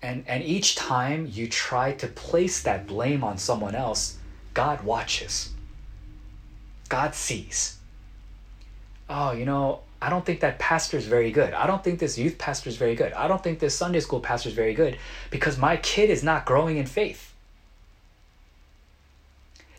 And, 0.00 0.24
and 0.26 0.42
each 0.42 0.76
time 0.76 1.28
you 1.30 1.48
try 1.48 1.92
to 1.92 2.06
place 2.06 2.62
that 2.62 2.86
blame 2.86 3.22
on 3.22 3.36
someone 3.36 3.74
else, 3.74 4.16
God 4.54 4.82
watches. 4.82 5.50
God 6.88 7.14
sees. 7.14 7.76
Oh, 9.10 9.32
you 9.32 9.44
know, 9.44 9.80
I 10.00 10.08
don't 10.10 10.24
think 10.24 10.40
that 10.40 10.58
pastor 10.58 10.96
is 10.96 11.06
very 11.06 11.32
good. 11.32 11.52
I 11.52 11.66
don't 11.66 11.82
think 11.82 11.98
this 11.98 12.16
youth 12.16 12.38
pastor 12.38 12.68
is 12.70 12.76
very 12.76 12.94
good. 12.94 13.12
I 13.12 13.26
don't 13.26 13.42
think 13.42 13.58
this 13.58 13.74
Sunday 13.74 14.00
school 14.00 14.20
pastor 14.20 14.48
is 14.48 14.54
very 14.54 14.74
good 14.74 14.96
because 15.30 15.58
my 15.58 15.76
kid 15.76 16.08
is 16.08 16.22
not 16.22 16.46
growing 16.46 16.76
in 16.76 16.86
faith. 16.86 17.34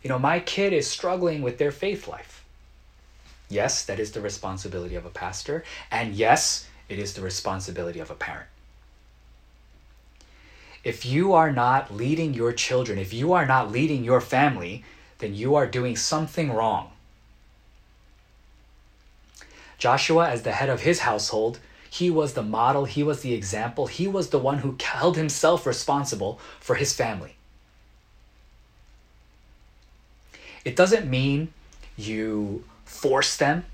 You 0.02 0.08
know, 0.08 0.18
my 0.18 0.40
kid 0.40 0.72
is 0.72 0.86
struggling 0.86 1.42
with 1.42 1.58
their 1.58 1.70
faith 1.70 2.06
life. 2.06 2.39
Yes, 3.50 3.84
that 3.84 3.98
is 3.98 4.12
the 4.12 4.20
responsibility 4.20 4.94
of 4.94 5.04
a 5.04 5.10
pastor. 5.10 5.64
And 5.90 6.14
yes, 6.14 6.68
it 6.88 6.98
is 6.98 7.14
the 7.14 7.20
responsibility 7.20 7.98
of 7.98 8.10
a 8.10 8.14
parent. 8.14 8.46
If 10.84 11.04
you 11.04 11.34
are 11.34 11.52
not 11.52 11.92
leading 11.92 12.32
your 12.32 12.52
children, 12.52 12.98
if 12.98 13.12
you 13.12 13.32
are 13.32 13.44
not 13.44 13.70
leading 13.70 14.04
your 14.04 14.20
family, 14.20 14.84
then 15.18 15.34
you 15.34 15.54
are 15.56 15.66
doing 15.66 15.96
something 15.96 16.50
wrong. 16.50 16.92
Joshua, 19.76 20.30
as 20.30 20.42
the 20.42 20.52
head 20.52 20.68
of 20.68 20.82
his 20.82 21.00
household, 21.00 21.58
he 21.90 22.08
was 22.08 22.34
the 22.34 22.42
model, 22.42 22.84
he 22.84 23.02
was 23.02 23.22
the 23.22 23.34
example, 23.34 23.88
he 23.88 24.06
was 24.06 24.30
the 24.30 24.38
one 24.38 24.58
who 24.58 24.76
held 24.80 25.16
himself 25.16 25.66
responsible 25.66 26.38
for 26.60 26.76
his 26.76 26.94
family. 26.94 27.34
It 30.64 30.76
doesn't 30.76 31.10
mean 31.10 31.52
you 31.96 32.64
force 32.90 33.36
them. 33.36 33.64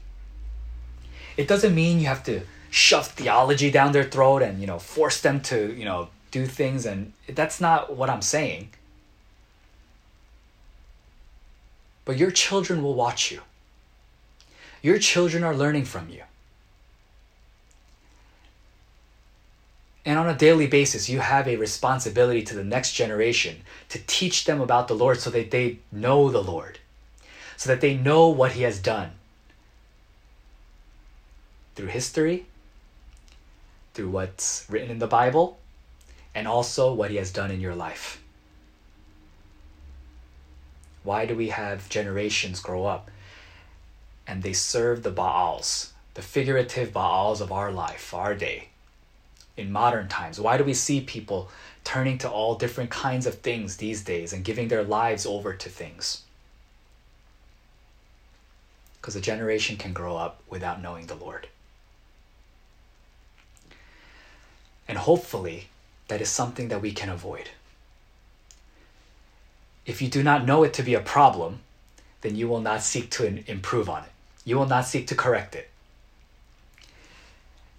It 1.37 1.49
doesn't 1.49 1.75
mean 1.75 1.99
you 1.99 2.07
have 2.07 2.23
to 2.25 2.43
shove 2.71 3.09
theology 3.09 3.71
down 3.71 3.93
their 3.93 4.05
throat 4.05 4.43
and, 4.43 4.61
you 4.61 4.67
know, 4.67 4.79
force 4.79 5.21
them 5.21 5.41
to, 5.41 5.75
you 5.75 5.85
know, 5.85 6.09
do 6.31 6.47
things 6.47 6.85
and 6.87 7.13
that's 7.29 7.61
not 7.61 7.97
what 7.97 8.11
I'm 8.11 8.23
saying. 8.23 8.69
But 12.05 12.19
your 12.19 12.31
children 12.31 12.83
will 12.83 12.95
watch 12.95 13.33
you. 13.33 13.41
Your 14.83 14.99
children 14.99 15.43
are 15.43 15.57
learning 15.57 15.87
from 15.87 16.09
you. 16.09 16.23
And 20.05 20.21
on 20.21 20.29
a 20.29 20.37
daily 20.37 20.69
basis, 20.69 21.09
you 21.09 21.19
have 21.19 21.49
a 21.49 21.57
responsibility 21.57 22.43
to 22.45 22.55
the 22.55 22.63
next 22.63 22.93
generation 22.93 23.63
to 23.89 23.99
teach 24.07 24.45
them 24.45 24.61
about 24.61 24.87
the 24.87 24.95
Lord 24.95 25.19
so 25.19 25.31
that 25.31 25.51
they 25.51 25.79
know 25.91 26.31
the 26.31 26.43
Lord, 26.43 26.79
so 27.57 27.71
that 27.71 27.81
they 27.81 27.97
know 27.97 28.29
what 28.29 28.53
He 28.53 28.63
has 28.63 28.79
done 28.79 29.13
through 31.75 31.89
history, 31.89 32.47
through 33.95 34.11
what's 34.11 34.67
written 34.69 34.91
in 34.91 34.99
the 34.99 35.07
Bible, 35.07 35.59
and 36.35 36.47
also 36.47 36.93
what 36.93 37.11
He 37.11 37.17
has 37.17 37.33
done 37.33 37.51
in 37.51 37.61
your 37.61 37.75
life. 37.75 38.23
Why 41.03 41.25
do 41.25 41.37
we 41.37 41.51
have 41.51 41.89
generations 41.89 42.61
grow 42.61 42.85
up 42.85 43.11
and 44.27 44.43
they 44.43 44.53
serve 44.53 45.03
the 45.03 45.11
Baals, 45.11 45.93
the 46.15 46.23
figurative 46.23 46.93
Baals 46.93 47.41
of 47.41 47.53
our 47.53 47.71
life, 47.71 48.13
our 48.13 48.35
day, 48.35 48.71
in 49.57 49.71
modern 49.71 50.09
times? 50.09 50.41
Why 50.41 50.59
do 50.59 50.65
we 50.65 50.75
see 50.75 51.01
people 51.01 51.49
turning 51.85 52.19
to 52.19 52.29
all 52.29 52.57
different 52.57 52.91
kinds 52.91 53.25
of 53.25 53.37
things 53.37 53.77
these 53.77 54.03
days 54.03 54.33
and 54.33 54.45
giving 54.45 54.67
their 54.67 54.83
lives 54.83 55.25
over 55.25 55.55
to 55.55 55.69
things? 55.69 56.23
Because 59.07 59.15
a 59.15 59.21
generation 59.21 59.77
can 59.77 59.93
grow 59.93 60.17
up 60.17 60.43
without 60.51 60.83
knowing 60.83 61.07
the 61.07 61.15
Lord. 61.15 61.47
And 64.89 64.99
hopefully, 64.99 65.69
that 66.09 66.21
is 66.21 66.29
something 66.29 66.67
that 66.71 66.83
we 66.83 66.91
can 66.91 67.09
avoid. 67.09 67.51
If 69.87 70.03
you 70.03 70.09
do 70.09 70.25
not 70.25 70.45
know 70.45 70.65
it 70.65 70.73
to 70.73 70.83
be 70.83 70.95
a 70.95 71.01
problem, 71.01 71.61
then 72.23 72.35
you 72.35 72.49
will 72.49 72.61
not 72.61 72.83
seek 72.83 73.09
to 73.13 73.49
improve 73.49 73.89
on 73.89 74.03
it. 74.03 74.11
You 74.45 74.59
will 74.59 74.67
not 74.67 74.87
seek 74.87 75.07
to 75.07 75.15
correct 75.15 75.55
it. 75.55 75.71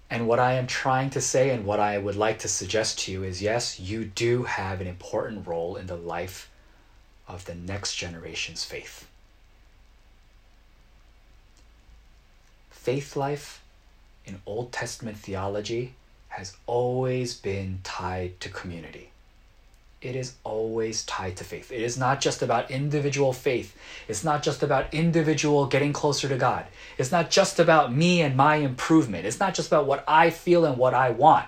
And 0.09 0.29
what 0.29 0.39
I 0.39 0.53
am 0.53 0.65
trying 0.65 1.09
to 1.09 1.19
say 1.19 1.49
and 1.49 1.65
what 1.65 1.81
I 1.81 1.97
would 1.97 2.15
like 2.15 2.39
to 2.39 2.47
suggest 2.47 2.99
to 2.99 3.11
you 3.11 3.25
is 3.25 3.41
yes, 3.41 3.81
you 3.81 4.05
do 4.05 4.43
have 4.43 4.79
an 4.79 4.87
important 4.87 5.45
role 5.45 5.75
in 5.75 5.87
the 5.87 5.97
life 5.97 6.49
of 7.27 7.43
the 7.43 7.55
next 7.55 7.97
generation's 7.97 8.63
faith. 8.63 9.06
Faith 12.87 13.17
life 13.17 13.61
in 14.25 14.39
Old 14.45 14.71
Testament 14.71 15.17
theology 15.17 15.93
has 16.29 16.55
always 16.67 17.33
been 17.33 17.79
tied 17.83 18.39
to 18.39 18.47
community 18.47 19.11
it 20.01 20.15
is 20.15 20.35
always 20.43 21.03
tied 21.05 21.35
to 21.37 21.43
faith. 21.43 21.71
It 21.71 21.81
is 21.81 21.97
not 21.97 22.21
just 22.21 22.41
about 22.41 22.69
individual 22.69 23.33
faith. 23.33 23.75
It's 24.07 24.23
not 24.23 24.43
just 24.43 24.61
about 24.61 24.93
individual 24.93 25.65
getting 25.65 25.91
closer 25.91 26.29
to 26.29 26.37
God. 26.37 26.65
It's 26.97 27.11
not 27.11 27.31
just 27.31 27.59
about 27.59 27.93
me 27.93 28.21
and 28.21 28.35
my 28.35 28.57
improvement. 28.57 29.25
It's 29.25 29.39
not 29.39 29.55
just 29.55 29.67
about 29.67 29.87
what 29.87 30.03
I 30.07 30.29
feel 30.29 30.65
and 30.65 30.77
what 30.77 30.93
I 30.93 31.09
want. 31.09 31.47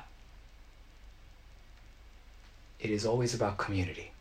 It 2.80 2.90
is 2.90 3.06
always 3.06 3.36
about 3.36 3.58
community. 3.58 4.12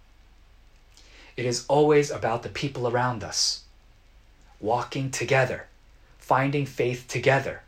It 1.37 1.47
is 1.47 1.65
always 1.67 2.11
about 2.11 2.43
the 2.43 2.49
people 2.49 2.87
around 2.87 3.25
us, 3.25 3.65
walking 4.61 5.11
together, 5.11 5.67
finding 6.29 6.67
faith 6.67 7.09
together. 7.09 7.63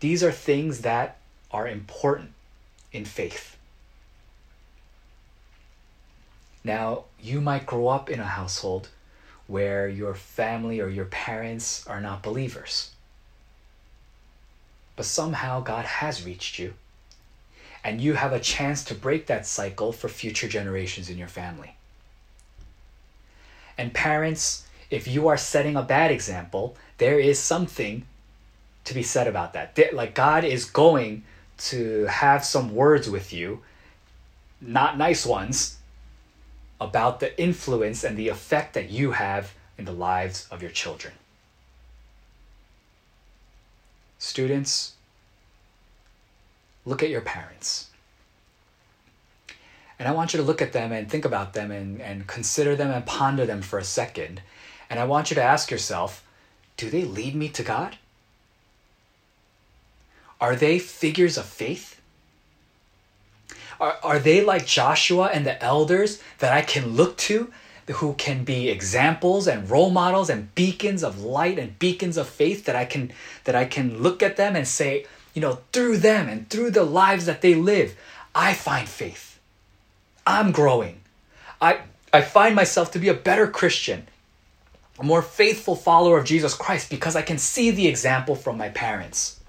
These 0.00 0.24
are 0.24 0.32
things 0.32 0.80
that 0.80 1.18
are 1.50 1.68
important 1.68 2.32
in 2.92 3.04
faith. 3.04 3.58
Now, 6.64 7.04
you 7.20 7.42
might 7.42 7.66
grow 7.66 7.88
up 7.88 8.08
in 8.08 8.20
a 8.20 8.24
household 8.24 8.88
where 9.46 9.86
your 9.86 10.14
family 10.14 10.80
or 10.80 10.88
your 10.88 11.04
parents 11.04 11.86
are 11.86 12.00
not 12.00 12.22
believers. 12.22 12.92
But 14.96 15.04
somehow 15.04 15.60
God 15.60 15.84
has 15.84 16.24
reached 16.24 16.58
you, 16.58 16.72
and 17.84 18.00
you 18.00 18.14
have 18.14 18.32
a 18.32 18.40
chance 18.40 18.82
to 18.84 18.94
break 18.94 19.26
that 19.26 19.46
cycle 19.46 19.92
for 19.92 20.08
future 20.08 20.48
generations 20.48 21.10
in 21.10 21.18
your 21.18 21.28
family. 21.28 21.76
And 23.76 23.92
parents, 23.92 24.63
if 24.90 25.08
you 25.08 25.28
are 25.28 25.36
setting 25.36 25.76
a 25.76 25.82
bad 25.82 26.10
example, 26.10 26.76
there 26.98 27.18
is 27.18 27.38
something 27.38 28.06
to 28.84 28.94
be 28.94 29.02
said 29.02 29.26
about 29.26 29.52
that. 29.54 29.78
Like 29.92 30.14
God 30.14 30.44
is 30.44 30.64
going 30.64 31.24
to 31.56 32.04
have 32.06 32.44
some 32.44 32.74
words 32.74 33.08
with 33.08 33.32
you, 33.32 33.62
not 34.60 34.98
nice 34.98 35.24
ones, 35.24 35.78
about 36.80 37.20
the 37.20 37.40
influence 37.40 38.04
and 38.04 38.16
the 38.16 38.28
effect 38.28 38.74
that 38.74 38.90
you 38.90 39.12
have 39.12 39.54
in 39.78 39.84
the 39.84 39.92
lives 39.92 40.46
of 40.50 40.62
your 40.62 40.70
children. 40.70 41.14
Students, 44.18 44.94
look 46.84 47.02
at 47.02 47.10
your 47.10 47.20
parents. 47.20 47.90
And 49.98 50.08
I 50.08 50.12
want 50.12 50.34
you 50.34 50.38
to 50.40 50.44
look 50.44 50.60
at 50.60 50.72
them 50.72 50.92
and 50.92 51.08
think 51.08 51.24
about 51.24 51.52
them 51.52 51.70
and, 51.70 52.00
and 52.00 52.26
consider 52.26 52.74
them 52.74 52.90
and 52.90 53.06
ponder 53.06 53.46
them 53.46 53.62
for 53.62 53.78
a 53.78 53.84
second. 53.84 54.42
And 54.94 55.00
I 55.00 55.06
want 55.06 55.28
you 55.28 55.34
to 55.34 55.42
ask 55.42 55.72
yourself 55.72 56.24
do 56.76 56.88
they 56.88 57.02
lead 57.02 57.34
me 57.34 57.48
to 57.48 57.64
God? 57.64 57.96
Are 60.40 60.54
they 60.54 60.78
figures 60.78 61.36
of 61.36 61.46
faith? 61.46 62.00
Are, 63.80 63.98
are 64.04 64.20
they 64.20 64.44
like 64.44 64.66
Joshua 64.66 65.30
and 65.34 65.44
the 65.44 65.60
elders 65.60 66.22
that 66.38 66.52
I 66.52 66.62
can 66.62 66.94
look 66.94 67.16
to, 67.26 67.52
who 67.88 68.14
can 68.14 68.44
be 68.44 68.68
examples 68.68 69.48
and 69.48 69.68
role 69.68 69.90
models 69.90 70.30
and 70.30 70.54
beacons 70.54 71.02
of 71.02 71.20
light 71.20 71.58
and 71.58 71.76
beacons 71.80 72.16
of 72.16 72.28
faith 72.28 72.64
that 72.66 72.76
I 72.76 72.84
can 72.84 73.10
that 73.42 73.56
I 73.56 73.64
can 73.64 74.00
look 74.00 74.22
at 74.22 74.36
them 74.36 74.54
and 74.54 74.68
say, 74.68 75.06
you 75.34 75.40
know, 75.42 75.58
through 75.72 75.96
them 75.96 76.28
and 76.28 76.48
through 76.48 76.70
the 76.70 76.84
lives 76.84 77.26
that 77.26 77.42
they 77.42 77.56
live, 77.56 77.96
I 78.32 78.54
find 78.54 78.88
faith. 78.88 79.40
I'm 80.24 80.52
growing. 80.52 81.00
I 81.60 81.80
I 82.12 82.20
find 82.20 82.54
myself 82.54 82.92
to 82.92 83.00
be 83.00 83.08
a 83.08 83.14
better 83.14 83.48
Christian, 83.48 84.06
a 84.98 85.02
more 85.02 85.22
faithful 85.22 85.74
follower 85.74 86.18
of 86.18 86.24
Jesus 86.24 86.54
Christ 86.54 86.88
because 86.88 87.16
I 87.16 87.22
can 87.22 87.38
see 87.38 87.70
the 87.70 87.86
example 87.86 88.34
from 88.34 88.56
my 88.56 88.68
parents. 88.68 89.40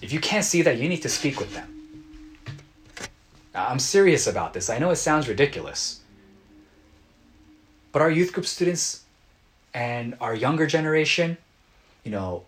If 0.00 0.12
you 0.12 0.18
can't 0.18 0.44
see 0.44 0.62
that, 0.62 0.78
you 0.78 0.88
need 0.88 1.02
to 1.02 1.08
speak 1.08 1.38
with 1.38 1.54
them. 1.54 1.68
I'm 3.54 3.78
serious 3.78 4.26
about 4.26 4.54
this. 4.54 4.70
I 4.70 4.78
know 4.78 4.90
it 4.90 4.96
sounds 4.96 5.28
ridiculous. 5.28 6.00
But 7.92 8.02
our 8.02 8.10
youth 8.10 8.32
group 8.32 8.46
students 8.46 9.04
and 9.74 10.16
our 10.20 10.34
younger 10.34 10.66
generation, 10.66 11.36
you 12.02 12.10
know, 12.10 12.44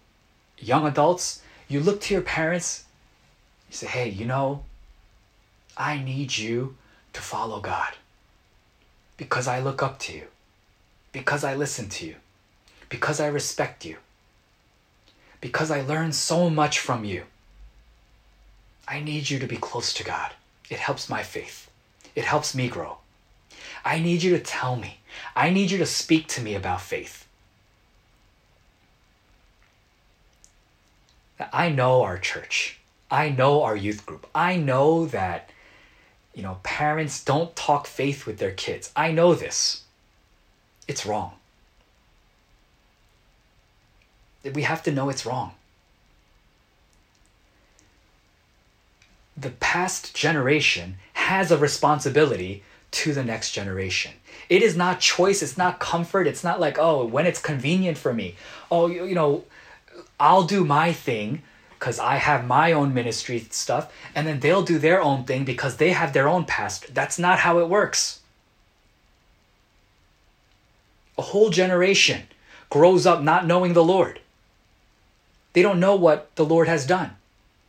young 0.59 0.87
adults, 0.87 1.43
you 1.69 1.81
look 1.81 2.01
to 2.03 2.15
your 2.15 2.23
parents, 2.23 2.85
you 3.71 3.77
say, 3.77 3.87
hey, 3.87 4.09
you 4.09 4.25
know, 4.25 4.65
I 5.77 5.99
need 5.99 6.37
you 6.37 6.77
to 7.13 7.21
follow 7.21 7.61
God 7.61 7.93
because 9.17 9.47
I 9.47 9.61
look 9.61 9.83
up 9.83 9.99
to 10.01 10.13
you, 10.15 10.25
because 11.13 11.45
I 11.45 11.55
listen 11.55 11.89
to 11.91 12.07
you, 12.07 12.17
because 12.89 13.21
I 13.21 13.27
respect 13.27 13.85
you, 13.85 13.97
because 15.41 15.71
I 15.71 15.83
learn 15.83 16.13
so 16.13 16.51
much 16.51 16.79
from 16.79 17.05
you. 17.05 17.25
I 18.87 19.01
need 19.01 19.31
you 19.31 19.39
to 19.39 19.47
be 19.47 19.57
close 19.57 19.93
to 19.95 20.05
God. 20.05 20.33
It 20.69 20.79
helps 20.79 21.09
my 21.09 21.23
faith. 21.23 21.71
It 22.15 22.25
helps 22.25 22.55
me 22.55 22.69
grow. 22.69 22.99
I 23.85 23.99
need 23.99 24.23
you 24.23 24.31
to 24.37 24.43
tell 24.43 24.77
me. 24.77 24.99
I 25.37 25.51
need 25.51 25.71
you 25.71 25.79
to 25.79 25.87
speak 25.87 26.29
to 26.29 26.41
me 26.41 26.55
about 26.55 26.81
faith. 26.81 27.27
I 31.53 31.69
know 31.69 32.03
our 32.03 32.19
church. 32.19 32.79
I 33.11 33.29
know 33.29 33.63
our 33.63 33.77
youth 33.77 34.07
group. 34.07 34.27
I 34.35 34.57
know 34.57 35.07
that 35.07 35.51
you 36.35 36.43
know 36.43 36.59
parents 36.63 37.25
don't 37.25 37.55
talk 37.57 37.87
faith 37.87 38.27
with 38.27 38.39
their 38.39 38.53
kids. 38.53 38.93
I 38.95 39.13
know 39.13 39.35
this. 39.35 39.83
It's 40.87 41.07
wrong. 41.07 41.33
We 44.53 44.63
have 44.63 44.83
to 44.83 44.93
know 44.93 45.09
it's 45.09 45.25
wrong. 45.25 45.53
the 49.37 49.51
past 49.51 50.15
generation 50.15 50.97
has 51.15 51.51
a 51.51 51.59
responsibility 51.59 52.63
to 52.93 53.13
the 53.13 53.25
next 53.25 53.53
generation. 53.53 54.13
It 54.49 54.63
is 54.63 54.77
not 54.77 55.01
choice, 55.01 55.43
it's 55.43 55.59
not 55.59 55.81
comfort, 55.81 56.27
it's 56.27 56.45
not 56.45 56.61
like, 56.61 56.79
oh, 56.79 57.05
when 57.05 57.27
it's 57.27 57.41
convenient 57.41 57.99
for 57.99 58.13
me. 58.13 58.37
Oh, 58.71 58.87
you, 58.87 59.05
you 59.05 59.15
know, 59.15 59.45
I'll 60.21 60.45
do 60.45 60.65
my 60.65 60.93
thing 60.93 61.43
because 61.85 61.99
I 61.99 62.17
have 62.17 62.47
my 62.47 62.73
own 62.73 62.95
ministry 62.95 63.47
stuff, 63.51 63.93
and 64.15 64.27
then 64.27 64.41
they'll 64.41 64.63
do 64.63 64.79
their 64.79 65.03
own 65.03 65.25
thing 65.25 65.45
because 65.45 65.77
they 65.77 65.91
have 65.91 66.15
their 66.15 66.27
own 66.27 66.47
pastor. 66.47 66.91
That's 66.91 67.19
not 67.19 67.41
how 67.41 67.59
it 67.59 67.69
works. 67.69 68.21
A 71.19 71.23
whole 71.23 71.51
generation 71.51 72.23
grows 72.71 73.05
up 73.05 73.23
not 73.23 73.47
knowing 73.47 73.75
the 73.75 73.85
Lord. 73.85 74.21
They 75.53 75.61
don't 75.61 75.79
know 75.79 75.95
what 75.95 76.35
the 76.37 76.45
Lord 76.47 76.69
has 76.69 76.87
done. 76.87 77.11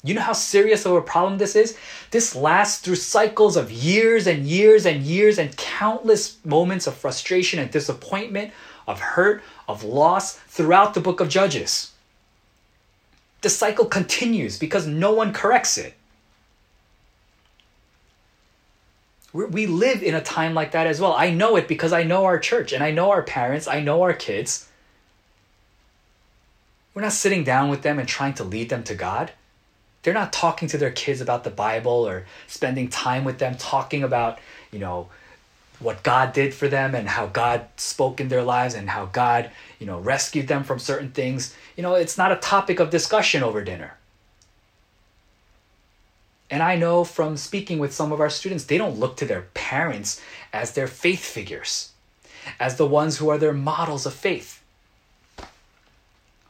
You 0.01 0.13
know 0.13 0.21
how 0.21 0.31
serious 0.31 0.85
of 0.85 0.93
a 0.93 1.01
problem 1.01 1.37
this 1.37 1.57
is? 1.57 1.77
This 2.11 2.37
lasts 2.37 2.79
through 2.79 2.95
cycles 2.95 3.57
of 3.57 3.69
years 3.69 4.27
and 4.27 4.47
years 4.47 4.85
and 4.85 5.03
years 5.03 5.37
and 5.37 5.57
countless 5.57 6.37
moments 6.45 6.87
of 6.87 6.95
frustration 6.95 7.59
and 7.59 7.69
disappointment, 7.69 8.53
of 8.87 9.01
hurt, 9.01 9.43
of 9.67 9.83
loss 9.83 10.35
throughout 10.47 10.93
the 10.93 11.01
book 11.01 11.19
of 11.19 11.27
Judges. 11.27 11.91
The 13.45 13.51
cycle 13.51 13.85
continues 13.85 14.57
because 14.57 14.87
no 14.87 15.13
one 15.13 15.31
corrects 15.31 15.77
it. 15.77 15.93
we 19.33 19.67
live 19.67 20.01
in 20.01 20.15
a 20.15 20.21
time 20.21 20.55
like 20.55 20.71
that 20.71 20.87
as 20.87 20.99
well. 20.99 21.13
I 21.13 21.29
know 21.29 21.55
it 21.55 21.67
because 21.67 21.93
I 21.93 22.01
know 22.01 22.25
our 22.25 22.39
church 22.39 22.73
and 22.73 22.83
I 22.83 22.89
know 22.89 23.11
our 23.11 23.21
parents, 23.21 23.67
I 23.67 23.81
know 23.81 24.01
our 24.01 24.13
kids. 24.13 24.67
We're 26.95 27.03
not 27.03 27.11
sitting 27.11 27.43
down 27.43 27.69
with 27.69 27.83
them 27.83 27.99
and 27.99 28.07
trying 28.07 28.33
to 28.33 28.43
lead 28.43 28.69
them 28.69 28.83
to 28.85 28.95
God 28.95 29.31
they're 30.05 30.13
not 30.13 30.31
talking 30.31 30.67
to 30.67 30.77
their 30.77 30.91
kids 30.91 31.19
about 31.19 31.43
the 31.43 31.49
Bible 31.49 32.07
or 32.07 32.25
spending 32.45 32.89
time 32.89 33.23
with 33.23 33.39
them 33.39 33.55
talking 33.57 34.03
about, 34.03 34.37
you 34.71 34.77
know, 34.77 35.09
what 35.79 36.03
God 36.03 36.33
did 36.33 36.53
for 36.53 36.67
them 36.67 36.95
and 36.95 37.07
how 37.07 37.27
God 37.27 37.67
spoke 37.77 38.19
in 38.19 38.29
their 38.29 38.43
lives 38.43 38.73
and 38.73 38.89
how 38.89 39.05
God, 39.05 39.51
you 39.79 39.85
know, 39.85 39.99
rescued 39.99 40.47
them 40.47 40.63
from 40.63 40.79
certain 40.79 41.11
things. 41.11 41.55
You 41.75 41.83
know, 41.83 41.95
it's 41.95 42.17
not 42.17 42.31
a 42.31 42.37
topic 42.37 42.79
of 42.79 42.89
discussion 42.89 43.43
over 43.43 43.63
dinner. 43.63 43.97
And 46.49 46.61
I 46.61 46.75
know 46.75 47.03
from 47.03 47.37
speaking 47.37 47.79
with 47.79 47.93
some 47.93 48.11
of 48.11 48.19
our 48.19 48.29
students, 48.29 48.65
they 48.65 48.77
don't 48.77 48.99
look 48.99 49.17
to 49.17 49.25
their 49.25 49.47
parents 49.53 50.21
as 50.53 50.73
their 50.73 50.87
faith 50.87 51.25
figures, 51.25 51.91
as 52.59 52.77
the 52.77 52.85
ones 52.85 53.17
who 53.17 53.29
are 53.29 53.37
their 53.37 53.53
models 53.53 54.05
of 54.05 54.13
faith. 54.13 54.61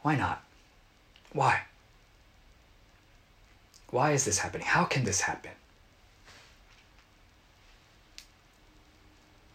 Why 0.02 0.16
not? 0.16 0.42
Why? 1.32 1.62
why 3.96 4.12
is 4.12 4.26
this 4.26 4.38
happening? 4.38 4.66
How 4.66 4.84
can 4.84 5.04
this 5.04 5.22
happen? 5.22 5.55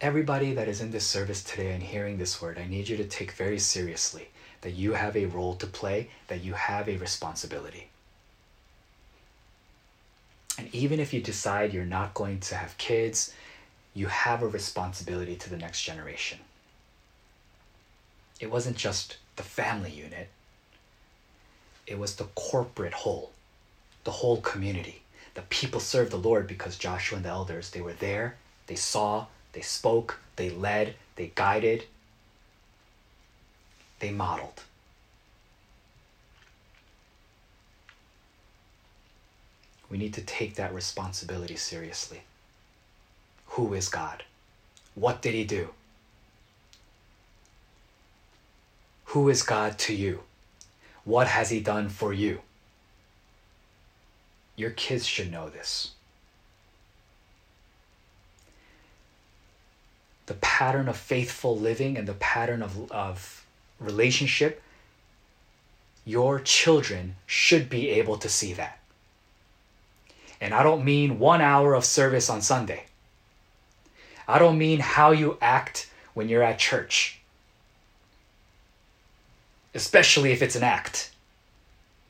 Everybody 0.02 0.52
that 0.54 0.66
is 0.66 0.80
in 0.80 0.90
this 0.90 1.06
service 1.06 1.44
today 1.44 1.72
and 1.72 1.80
hearing 1.80 2.18
this 2.18 2.42
word, 2.42 2.58
I 2.58 2.66
need 2.66 2.88
you 2.88 2.96
to 2.96 3.04
take 3.04 3.30
very 3.30 3.60
seriously 3.60 4.30
that 4.62 4.72
you 4.72 4.94
have 4.94 5.16
a 5.16 5.26
role 5.26 5.54
to 5.54 5.66
play, 5.66 6.10
that 6.26 6.42
you 6.42 6.54
have 6.54 6.88
a 6.88 6.96
responsibility. 6.96 7.88
And 10.58 10.74
even 10.74 10.98
if 10.98 11.14
you 11.14 11.20
decide 11.20 11.72
you're 11.72 11.84
not 11.84 12.14
going 12.14 12.40
to 12.40 12.56
have 12.56 12.76
kids, 12.78 13.32
you 13.94 14.08
have 14.08 14.42
a 14.42 14.48
responsibility 14.48 15.36
to 15.36 15.48
the 15.48 15.56
next 15.56 15.84
generation. 15.84 16.40
It 18.40 18.50
wasn't 18.50 18.76
just 18.76 19.18
the 19.36 19.44
family 19.44 19.92
unit, 19.92 20.30
it 21.86 21.96
was 21.96 22.16
the 22.16 22.26
corporate 22.34 22.92
whole, 22.92 23.30
the 24.02 24.10
whole 24.10 24.40
community. 24.40 25.02
The 25.34 25.42
people 25.42 25.78
served 25.78 26.10
the 26.10 26.16
Lord 26.16 26.48
because 26.48 26.76
Joshua 26.76 27.16
and 27.16 27.24
the 27.24 27.30
elders, 27.30 27.70
they 27.70 27.80
were 27.80 27.92
there, 27.92 28.34
they 28.66 28.74
saw, 28.74 29.26
they 29.52 29.60
spoke, 29.60 30.18
they 30.36 30.50
led, 30.50 30.94
they 31.16 31.32
guided, 31.34 31.84
they 34.00 34.10
modeled. 34.10 34.62
We 39.90 39.98
need 39.98 40.14
to 40.14 40.22
take 40.22 40.54
that 40.54 40.74
responsibility 40.74 41.56
seriously. 41.56 42.22
Who 43.48 43.74
is 43.74 43.88
God? 43.88 44.24
What 44.94 45.20
did 45.20 45.34
He 45.34 45.44
do? 45.44 45.68
Who 49.06 49.28
is 49.28 49.42
God 49.42 49.78
to 49.80 49.94
you? 49.94 50.20
What 51.04 51.26
has 51.26 51.50
He 51.50 51.60
done 51.60 51.90
for 51.90 52.14
you? 52.14 52.40
Your 54.56 54.70
kids 54.70 55.06
should 55.06 55.30
know 55.30 55.50
this. 55.50 55.91
The 60.26 60.34
pattern 60.34 60.88
of 60.88 60.96
faithful 60.96 61.58
living 61.58 61.96
and 61.96 62.06
the 62.06 62.14
pattern 62.14 62.62
of, 62.62 62.90
of 62.92 63.44
relationship, 63.80 64.62
your 66.04 66.40
children 66.40 67.16
should 67.26 67.68
be 67.68 67.90
able 67.90 68.16
to 68.18 68.28
see 68.28 68.52
that. 68.54 68.78
And 70.40 70.52
I 70.52 70.62
don't 70.62 70.84
mean 70.84 71.18
one 71.18 71.40
hour 71.40 71.74
of 71.74 71.84
service 71.84 72.28
on 72.28 72.42
Sunday. 72.42 72.86
I 74.26 74.38
don't 74.38 74.58
mean 74.58 74.80
how 74.80 75.12
you 75.12 75.38
act 75.40 75.90
when 76.14 76.28
you're 76.28 76.42
at 76.42 76.58
church, 76.58 77.20
especially 79.74 80.32
if 80.32 80.42
it's 80.42 80.56
an 80.56 80.62
act, 80.62 81.12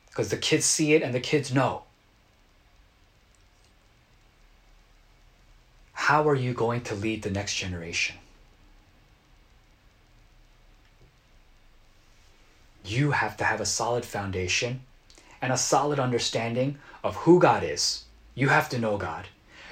because 0.09 0.29
the 0.29 0.37
kids 0.37 0.65
see 0.65 0.93
it 0.93 1.01
and 1.01 1.13
the 1.13 1.19
kids 1.19 1.53
know. 1.53 1.82
How 6.07 6.27
are 6.27 6.35
you 6.35 6.53
going 6.53 6.81
to 6.81 6.93
lead 6.95 7.21
the 7.21 7.29
next 7.29 7.55
generation? 7.55 8.17
You 12.83 13.11
have 13.11 13.37
to 13.37 13.45
have 13.45 13.61
a 13.61 13.65
solid 13.65 14.03
foundation 14.03 14.81
and 15.41 15.53
a 15.53 15.57
solid 15.57 15.99
understanding 15.99 16.77
of 17.05 17.15
who 17.15 17.39
God 17.39 17.63
is. 17.63 18.03
You 18.35 18.49
have 18.49 18.67
to 18.71 18.79
know 18.79 18.97
God. 18.97 19.27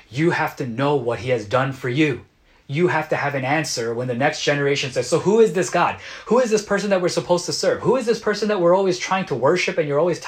You 0.09 0.31
have 0.31 0.55
to 0.55 0.65
know 0.65 0.95
what 0.95 1.19
He 1.19 1.31
has 1.31 1.45
done 1.45 1.73
for 1.73 1.89
you. 1.89 2.23
You 2.65 2.87
have 2.87 3.09
to 3.09 3.17
have 3.17 3.35
an 3.35 3.43
answer 3.43 3.93
when 3.93 4.07
the 4.07 4.15
next 4.15 4.41
generation 4.41 4.89
says, 4.93 5.09
So, 5.09 5.19
who 5.19 5.41
is 5.41 5.51
this 5.51 5.69
God? 5.69 5.99
Who 6.27 6.39
is 6.39 6.49
this 6.49 6.63
person 6.63 6.91
that 6.91 7.01
we're 7.01 7.09
supposed 7.09 7.45
to 7.47 7.51
serve? 7.51 7.81
Who 7.81 7.97
is 7.97 8.05
this 8.05 8.21
person 8.21 8.47
that 8.47 8.61
we're 8.61 8.73
always 8.73 8.97
trying 8.97 9.25
to 9.25 9.35
worship 9.35 9.77
and 9.77 9.85
you're 9.85 9.99
always, 9.99 10.25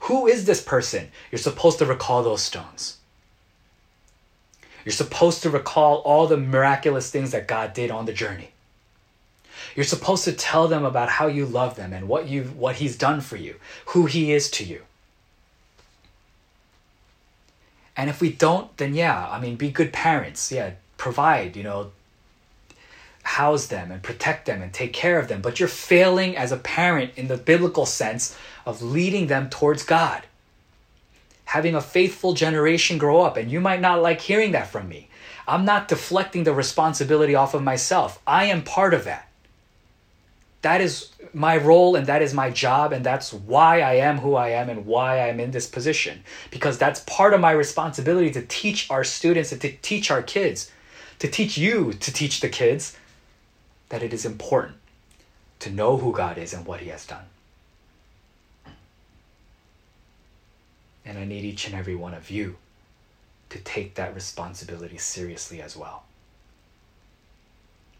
who 0.00 0.26
is 0.26 0.44
this 0.44 0.62
person? 0.62 1.08
You're 1.32 1.38
supposed 1.38 1.78
to 1.78 1.86
recall 1.86 2.22
those 2.22 2.42
stones. 2.42 2.97
You're 4.88 4.94
supposed 4.94 5.42
to 5.42 5.50
recall 5.50 5.96
all 5.96 6.26
the 6.26 6.38
miraculous 6.38 7.10
things 7.10 7.32
that 7.32 7.46
God 7.46 7.74
did 7.74 7.90
on 7.90 8.06
the 8.06 8.12
journey. 8.14 8.52
You're 9.76 9.84
supposed 9.84 10.24
to 10.24 10.32
tell 10.32 10.66
them 10.66 10.82
about 10.82 11.10
how 11.10 11.26
you 11.26 11.44
love 11.44 11.76
them 11.76 11.92
and 11.92 12.08
what 12.08 12.26
you 12.26 12.44
what 12.44 12.76
he's 12.76 12.96
done 12.96 13.20
for 13.20 13.36
you, 13.36 13.56
who 13.88 14.06
he 14.06 14.32
is 14.32 14.50
to 14.52 14.64
you. 14.64 14.80
And 17.98 18.08
if 18.08 18.22
we 18.22 18.32
don't, 18.32 18.74
then 18.78 18.94
yeah, 18.94 19.28
I 19.28 19.38
mean 19.38 19.56
be 19.56 19.70
good 19.70 19.92
parents. 19.92 20.50
Yeah, 20.50 20.70
provide, 20.96 21.54
you 21.54 21.64
know, 21.64 21.90
house 23.24 23.66
them 23.66 23.92
and 23.92 24.02
protect 24.02 24.46
them 24.46 24.62
and 24.62 24.72
take 24.72 24.94
care 24.94 25.18
of 25.18 25.28
them, 25.28 25.42
but 25.42 25.60
you're 25.60 25.68
failing 25.68 26.34
as 26.34 26.50
a 26.50 26.56
parent 26.56 27.12
in 27.14 27.28
the 27.28 27.36
biblical 27.36 27.84
sense 27.84 28.34
of 28.64 28.80
leading 28.80 29.26
them 29.26 29.50
towards 29.50 29.82
God 29.82 30.22
having 31.48 31.74
a 31.74 31.80
faithful 31.80 32.34
generation 32.34 32.98
grow 32.98 33.22
up. 33.22 33.38
And 33.38 33.50
you 33.50 33.58
might 33.58 33.80
not 33.80 34.02
like 34.02 34.20
hearing 34.20 34.52
that 34.52 34.66
from 34.66 34.86
me. 34.86 35.08
I'm 35.46 35.64
not 35.64 35.88
deflecting 35.88 36.44
the 36.44 36.52
responsibility 36.52 37.34
off 37.34 37.54
of 37.54 37.62
myself. 37.62 38.20
I 38.26 38.44
am 38.44 38.62
part 38.62 38.92
of 38.92 39.04
that. 39.04 39.30
That 40.60 40.82
is 40.82 41.10
my 41.32 41.56
role 41.56 41.96
and 41.96 42.04
that 42.06 42.20
is 42.20 42.34
my 42.34 42.50
job, 42.50 42.92
and 42.92 43.02
that's 43.02 43.32
why 43.32 43.80
I 43.80 43.94
am 43.94 44.18
who 44.18 44.34
I 44.34 44.50
am 44.50 44.68
and 44.68 44.84
why 44.84 45.26
I'm 45.26 45.40
in 45.40 45.52
this 45.52 45.66
position. 45.66 46.22
Because 46.50 46.76
that's 46.76 47.00
part 47.06 47.32
of 47.32 47.40
my 47.40 47.52
responsibility 47.52 48.30
to 48.32 48.42
teach 48.42 48.90
our 48.90 49.02
students 49.02 49.50
and 49.50 49.60
to 49.62 49.72
teach 49.72 50.10
our 50.10 50.22
kids, 50.22 50.70
to 51.18 51.28
teach 51.28 51.56
you 51.56 51.94
to 51.94 52.12
teach 52.12 52.40
the 52.40 52.50
kids 52.50 52.94
that 53.88 54.02
it 54.02 54.12
is 54.12 54.26
important 54.26 54.76
to 55.60 55.70
know 55.70 55.96
who 55.96 56.12
God 56.12 56.36
is 56.36 56.52
and 56.52 56.66
what 56.66 56.80
He 56.80 56.90
has 56.90 57.06
done. 57.06 57.24
And 61.08 61.16
I 61.16 61.24
need 61.24 61.42
each 61.42 61.66
and 61.66 61.74
every 61.74 61.94
one 61.94 62.12
of 62.12 62.30
you 62.30 62.56
to 63.48 63.58
take 63.58 63.94
that 63.94 64.14
responsibility 64.14 64.98
seriously 64.98 65.62
as 65.62 65.74
well. 65.74 66.04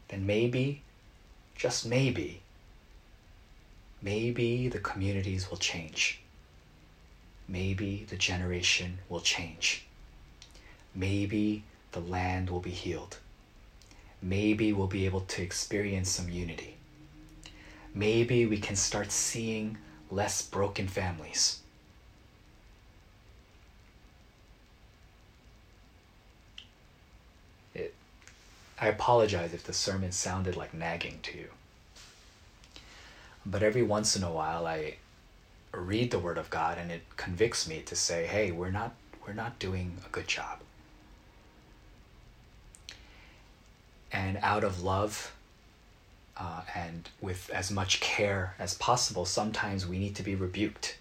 Then 0.09 0.27
maybe, 0.27 0.83
just 1.57 1.87
maybe, 1.87 2.43
maybe 4.03 4.69
the 4.69 4.79
communities 4.79 5.49
will 5.49 5.57
change. 5.57 6.21
Maybe 7.49 8.05
the 8.11 8.17
generation 8.17 8.99
will 9.09 9.23
change. 9.23 9.87
Maybe 10.95 11.65
the 11.93 12.01
land 12.01 12.51
will 12.51 12.61
be 12.61 12.73
healed. 12.73 13.17
Maybe 14.21 14.71
we'll 14.71 14.87
be 14.87 15.07
able 15.07 15.23
to 15.23 15.43
experience 15.43 16.11
some 16.11 16.29
unity. 16.29 16.77
Maybe 17.95 18.45
we 18.45 18.59
can 18.59 18.77
start 18.77 19.11
seeing 19.11 19.79
less 20.11 20.43
broken 20.43 20.89
families 20.89 21.61
I 28.81 28.89
apologize 28.89 29.53
if 29.53 29.65
the 29.65 29.73
sermon 29.73 30.13
sounded 30.13 30.57
like 30.57 30.73
nagging 30.73 31.19
to 31.25 31.37
you. 31.37 31.49
But 33.45 33.63
every 33.63 33.83
once 33.83 34.15
in 34.15 34.23
a 34.23 34.31
while 34.31 34.67
I 34.67 34.97
read 35.73 36.11
the 36.11 36.19
word 36.19 36.39
of 36.39 36.51
God 36.51 36.79
and 36.79 36.91
it 36.91 37.03
convicts 37.17 37.69
me 37.69 37.83
to 37.83 37.97
say, 37.97 38.27
"Hey, 38.27 38.53
we're 38.53 38.71
not 38.71 38.95
we're 39.27 39.33
not 39.33 39.59
doing 39.59 39.99
a 40.07 40.09
good 40.11 40.29
job." 40.29 40.61
And 44.13 44.39
out 44.43 44.65
of 44.65 44.83
love 44.83 45.35
uh, 46.37 46.63
and 46.75 47.09
with 47.21 47.51
as 47.51 47.71
much 47.71 48.01
care 48.01 48.55
as 48.59 48.75
possible, 48.75 49.25
sometimes 49.25 49.87
we 49.87 49.99
need 49.99 50.15
to 50.17 50.23
be 50.23 50.35
rebuked. 50.35 50.97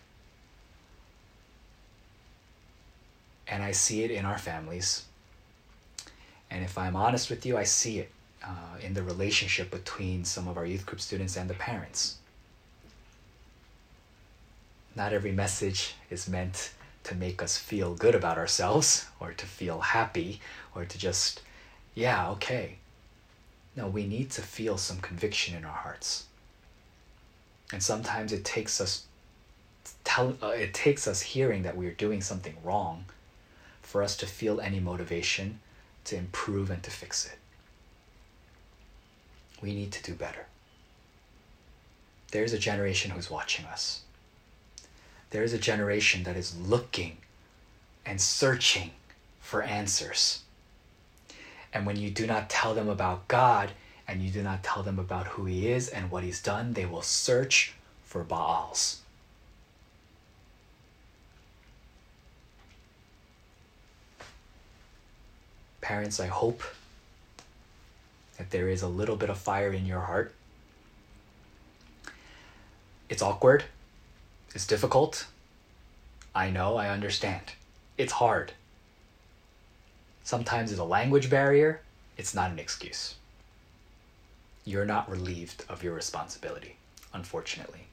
And 3.48 3.64
I 3.64 3.72
see 3.72 4.04
it 4.04 4.12
in 4.12 4.26
our 4.26 4.38
families 4.38 5.07
and 6.50 6.64
if 6.64 6.78
I'm 6.78 6.96
honest 6.96 7.30
with 7.30 7.46
you, 7.46 7.58
I 7.58 7.64
see 7.64 8.00
it 8.00 8.12
uh, 8.44 8.78
in 8.82 8.94
the 8.94 9.04
relationship 9.04 9.72
between 9.72 10.24
some 10.24 10.48
of 10.48 10.58
our 10.58 10.66
youth 10.66 10.86
group 10.86 11.02
students 11.02 11.36
and 11.36 11.50
the 11.50 11.54
parents. 11.54 12.18
Not 14.96 15.14
every 15.14 15.32
message 15.32 15.96
is 16.10 16.28
meant 16.28 16.72
to 17.04 17.16
make 17.16 17.42
us 17.42 17.58
feel 17.58 17.94
good 17.94 18.16
about 18.16 18.38
ourselves 18.38 19.08
or 19.20 19.34
to 19.34 19.46
feel 19.46 19.80
happy 19.80 20.42
or 20.74 20.86
to 20.86 20.98
just, 20.98 21.42
yeah, 21.94 22.30
okay. 22.32 22.78
No, 23.76 23.88
we 23.88 24.08
need 24.08 24.32
to 24.32 24.42
feel 24.42 24.78
some 24.78 25.00
conviction 25.00 25.56
in 25.56 25.64
our 25.64 25.72
hearts. 25.72 26.26
And 27.72 27.84
sometimes 27.84 28.34
it 28.34 28.44
takes 28.44 28.82
us 28.82 29.06
tell 30.04 30.36
uh, 30.42 30.48
it 30.48 30.74
takes 30.74 31.08
us 31.08 31.22
hearing 31.22 31.64
that 31.64 31.78
we're 31.78 31.92
doing 31.92 32.22
something 32.22 32.56
wrong 32.64 33.06
for 33.82 34.02
us 34.04 34.18
to 34.18 34.26
feel 34.26 34.60
any 34.60 34.80
motivation 34.80 35.60
to 36.08 36.18
improve 36.18 36.70
and 36.70 36.82
to 36.84 36.92
fix 36.92 37.26
it. 37.26 37.38
We 39.62 39.74
need 39.74 39.92
to 39.94 40.04
do 40.04 40.14
better. 40.14 40.46
There's 42.32 42.54
a 42.54 42.60
generation 42.60 43.12
who's 43.12 43.32
watching 43.32 43.66
us. 43.66 44.02
There 45.30 45.44
is 45.44 45.54
a 45.54 45.58
generation 45.58 46.24
that 46.24 46.38
is 46.38 46.58
looking 46.58 47.18
and 48.06 48.20
searching 48.22 48.92
for 49.40 49.62
answers. 49.62 50.44
And 51.74 51.86
when 51.86 51.98
you 51.98 52.10
do 52.10 52.26
not 52.26 52.50
tell 52.50 52.74
them 52.74 52.88
about 52.88 53.28
God 53.28 53.72
and 54.08 54.22
you 54.22 54.32
do 54.32 54.42
not 54.42 54.64
tell 54.64 54.84
them 54.84 55.00
about 55.00 55.28
who 55.28 55.46
He 55.46 55.70
is 55.70 55.90
and 55.90 56.10
what 56.10 56.24
He's 56.24 56.42
done, 56.42 56.74
they 56.74 56.86
will 56.86 57.02
search 57.02 57.74
for 58.04 58.24
Baals. 58.24 59.02
Parents, 65.88 66.20
I 66.20 66.28
hope 66.28 66.64
that 68.38 68.50
there 68.50 68.68
is 68.68 68.82
a 68.82 68.90
little 68.90 69.16
bit 69.16 69.30
of 69.30 69.38
fire 69.38 69.72
in 69.72 69.86
your 69.86 70.02
heart. 70.02 70.34
It's 73.08 73.22
awkward, 73.22 73.64
it's 74.54 74.68
difficult. 74.68 75.28
I 76.36 76.50
know, 76.50 76.76
I 76.76 76.90
understand. 76.90 77.54
It's 77.98 78.12
hard. 78.12 78.52
Sometimes 80.26 80.72
it's 80.72 80.82
a 80.82 80.84
language 80.84 81.30
barrier, 81.30 81.80
it's 82.18 82.36
not 82.36 82.52
an 82.52 82.60
excuse. 82.60 83.16
You're 84.66 84.84
not 84.84 85.10
relieved 85.10 85.64
of 85.70 85.84
your 85.84 85.94
responsibility, 85.94 86.76
unfortunately. 87.14 87.88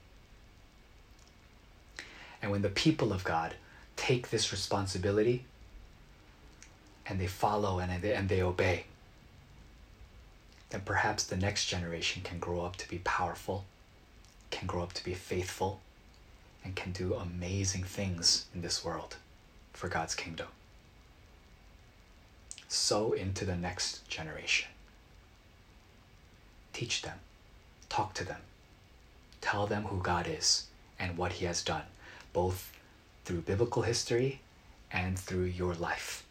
And 2.42 2.51
when 2.51 2.62
the 2.62 2.70
people 2.70 3.12
of 3.12 3.22
God 3.22 3.55
take 3.95 4.30
this 4.30 4.51
responsibility 4.51 5.45
and 7.07 7.20
they 7.20 7.26
follow 7.26 7.78
and 7.78 8.02
they, 8.02 8.14
and 8.14 8.28
they 8.28 8.42
obey, 8.42 8.86
then 10.70 10.82
perhaps 10.84 11.24
the 11.24 11.36
next 11.36 11.66
generation 11.66 12.22
can 12.22 12.38
grow 12.38 12.62
up 12.62 12.76
to 12.76 12.88
be 12.88 12.98
powerful, 12.98 13.64
can 14.50 14.66
grow 14.66 14.82
up 14.82 14.92
to 14.94 15.05
be 15.05 15.14
faithful, 15.14 15.80
and 16.64 16.74
can 16.74 16.92
do 16.92 17.14
amazing 17.14 17.84
things 17.84 18.46
in 18.55 18.62
this 18.62 18.84
world 18.84 19.16
for 19.72 19.88
God's 19.88 20.14
kingdom. 20.14 20.48
Sow 22.68 23.12
into 23.12 23.44
the 23.44 23.57
next 23.57 24.09
generation. 24.09 24.70
Teach 26.72 27.02
them, 27.02 27.18
talk 27.88 28.14
to 28.14 28.24
them, 28.24 28.40
tell 29.40 29.66
them 29.66 29.84
who 29.84 30.02
God 30.02 30.26
is 30.26 30.66
and 30.98 31.16
what 31.16 31.34
He 31.34 31.44
has 31.44 31.62
done, 31.62 31.84
both 32.32 32.72
through 33.24 33.42
biblical 33.42 33.82
history 33.82 34.40
and 34.90 35.18
through 35.18 35.44
your 35.44 35.74
life. 35.74 36.24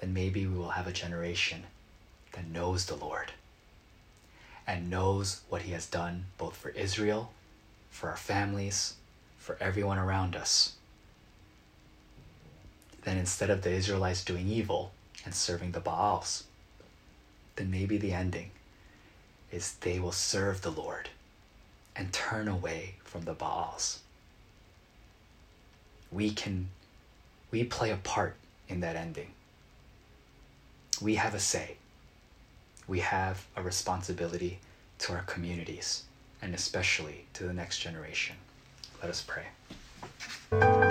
Then 0.00 0.14
maybe 0.14 0.46
we 0.46 0.56
will 0.56 0.70
have 0.70 0.86
a 0.86 0.92
generation 0.92 1.64
that 2.32 2.48
knows 2.48 2.86
the 2.86 2.96
Lord 2.96 3.32
and 4.66 4.88
knows 4.88 5.42
what 5.48 5.62
He 5.62 5.72
has 5.72 5.86
done 5.86 6.26
both 6.38 6.56
for 6.56 6.70
Israel, 6.70 7.32
for 7.90 8.08
our 8.08 8.16
families, 8.16 8.94
for 9.38 9.58
everyone 9.60 9.98
around 9.98 10.34
us. 10.34 10.76
Then 13.02 13.18
instead 13.18 13.50
of 13.50 13.62
the 13.62 13.72
Israelites 13.72 14.24
doing 14.24 14.48
evil 14.48 14.92
and 15.24 15.34
serving 15.34 15.72
the 15.72 15.80
Baals, 15.80 16.44
then 17.56 17.70
maybe 17.70 17.98
the 17.98 18.12
ending 18.12 18.50
is 19.52 19.74
they 19.80 19.98
will 19.98 20.12
serve 20.12 20.62
the 20.62 20.70
Lord 20.70 21.10
and 21.94 22.12
turn 22.12 22.48
away 22.48 22.94
from 23.04 23.22
the 23.24 23.34
Baals. 23.34 24.00
We 26.10 26.30
can, 26.30 26.68
we 27.50 27.64
play 27.64 27.90
a 27.90 27.96
part 27.96 28.36
in 28.68 28.80
that 28.80 28.96
ending. 28.96 29.32
We 31.00 31.14
have 31.14 31.34
a 31.34 31.40
say. 31.40 31.76
We 32.86 33.00
have 33.00 33.46
a 33.56 33.62
responsibility 33.62 34.58
to 35.00 35.14
our 35.14 35.22
communities 35.22 36.04
and 36.42 36.54
especially 36.54 37.26
to 37.34 37.44
the 37.44 37.52
next 37.52 37.78
generation. 37.78 38.36
Let 39.00 39.10
us 39.10 39.24
pray. 39.26 40.89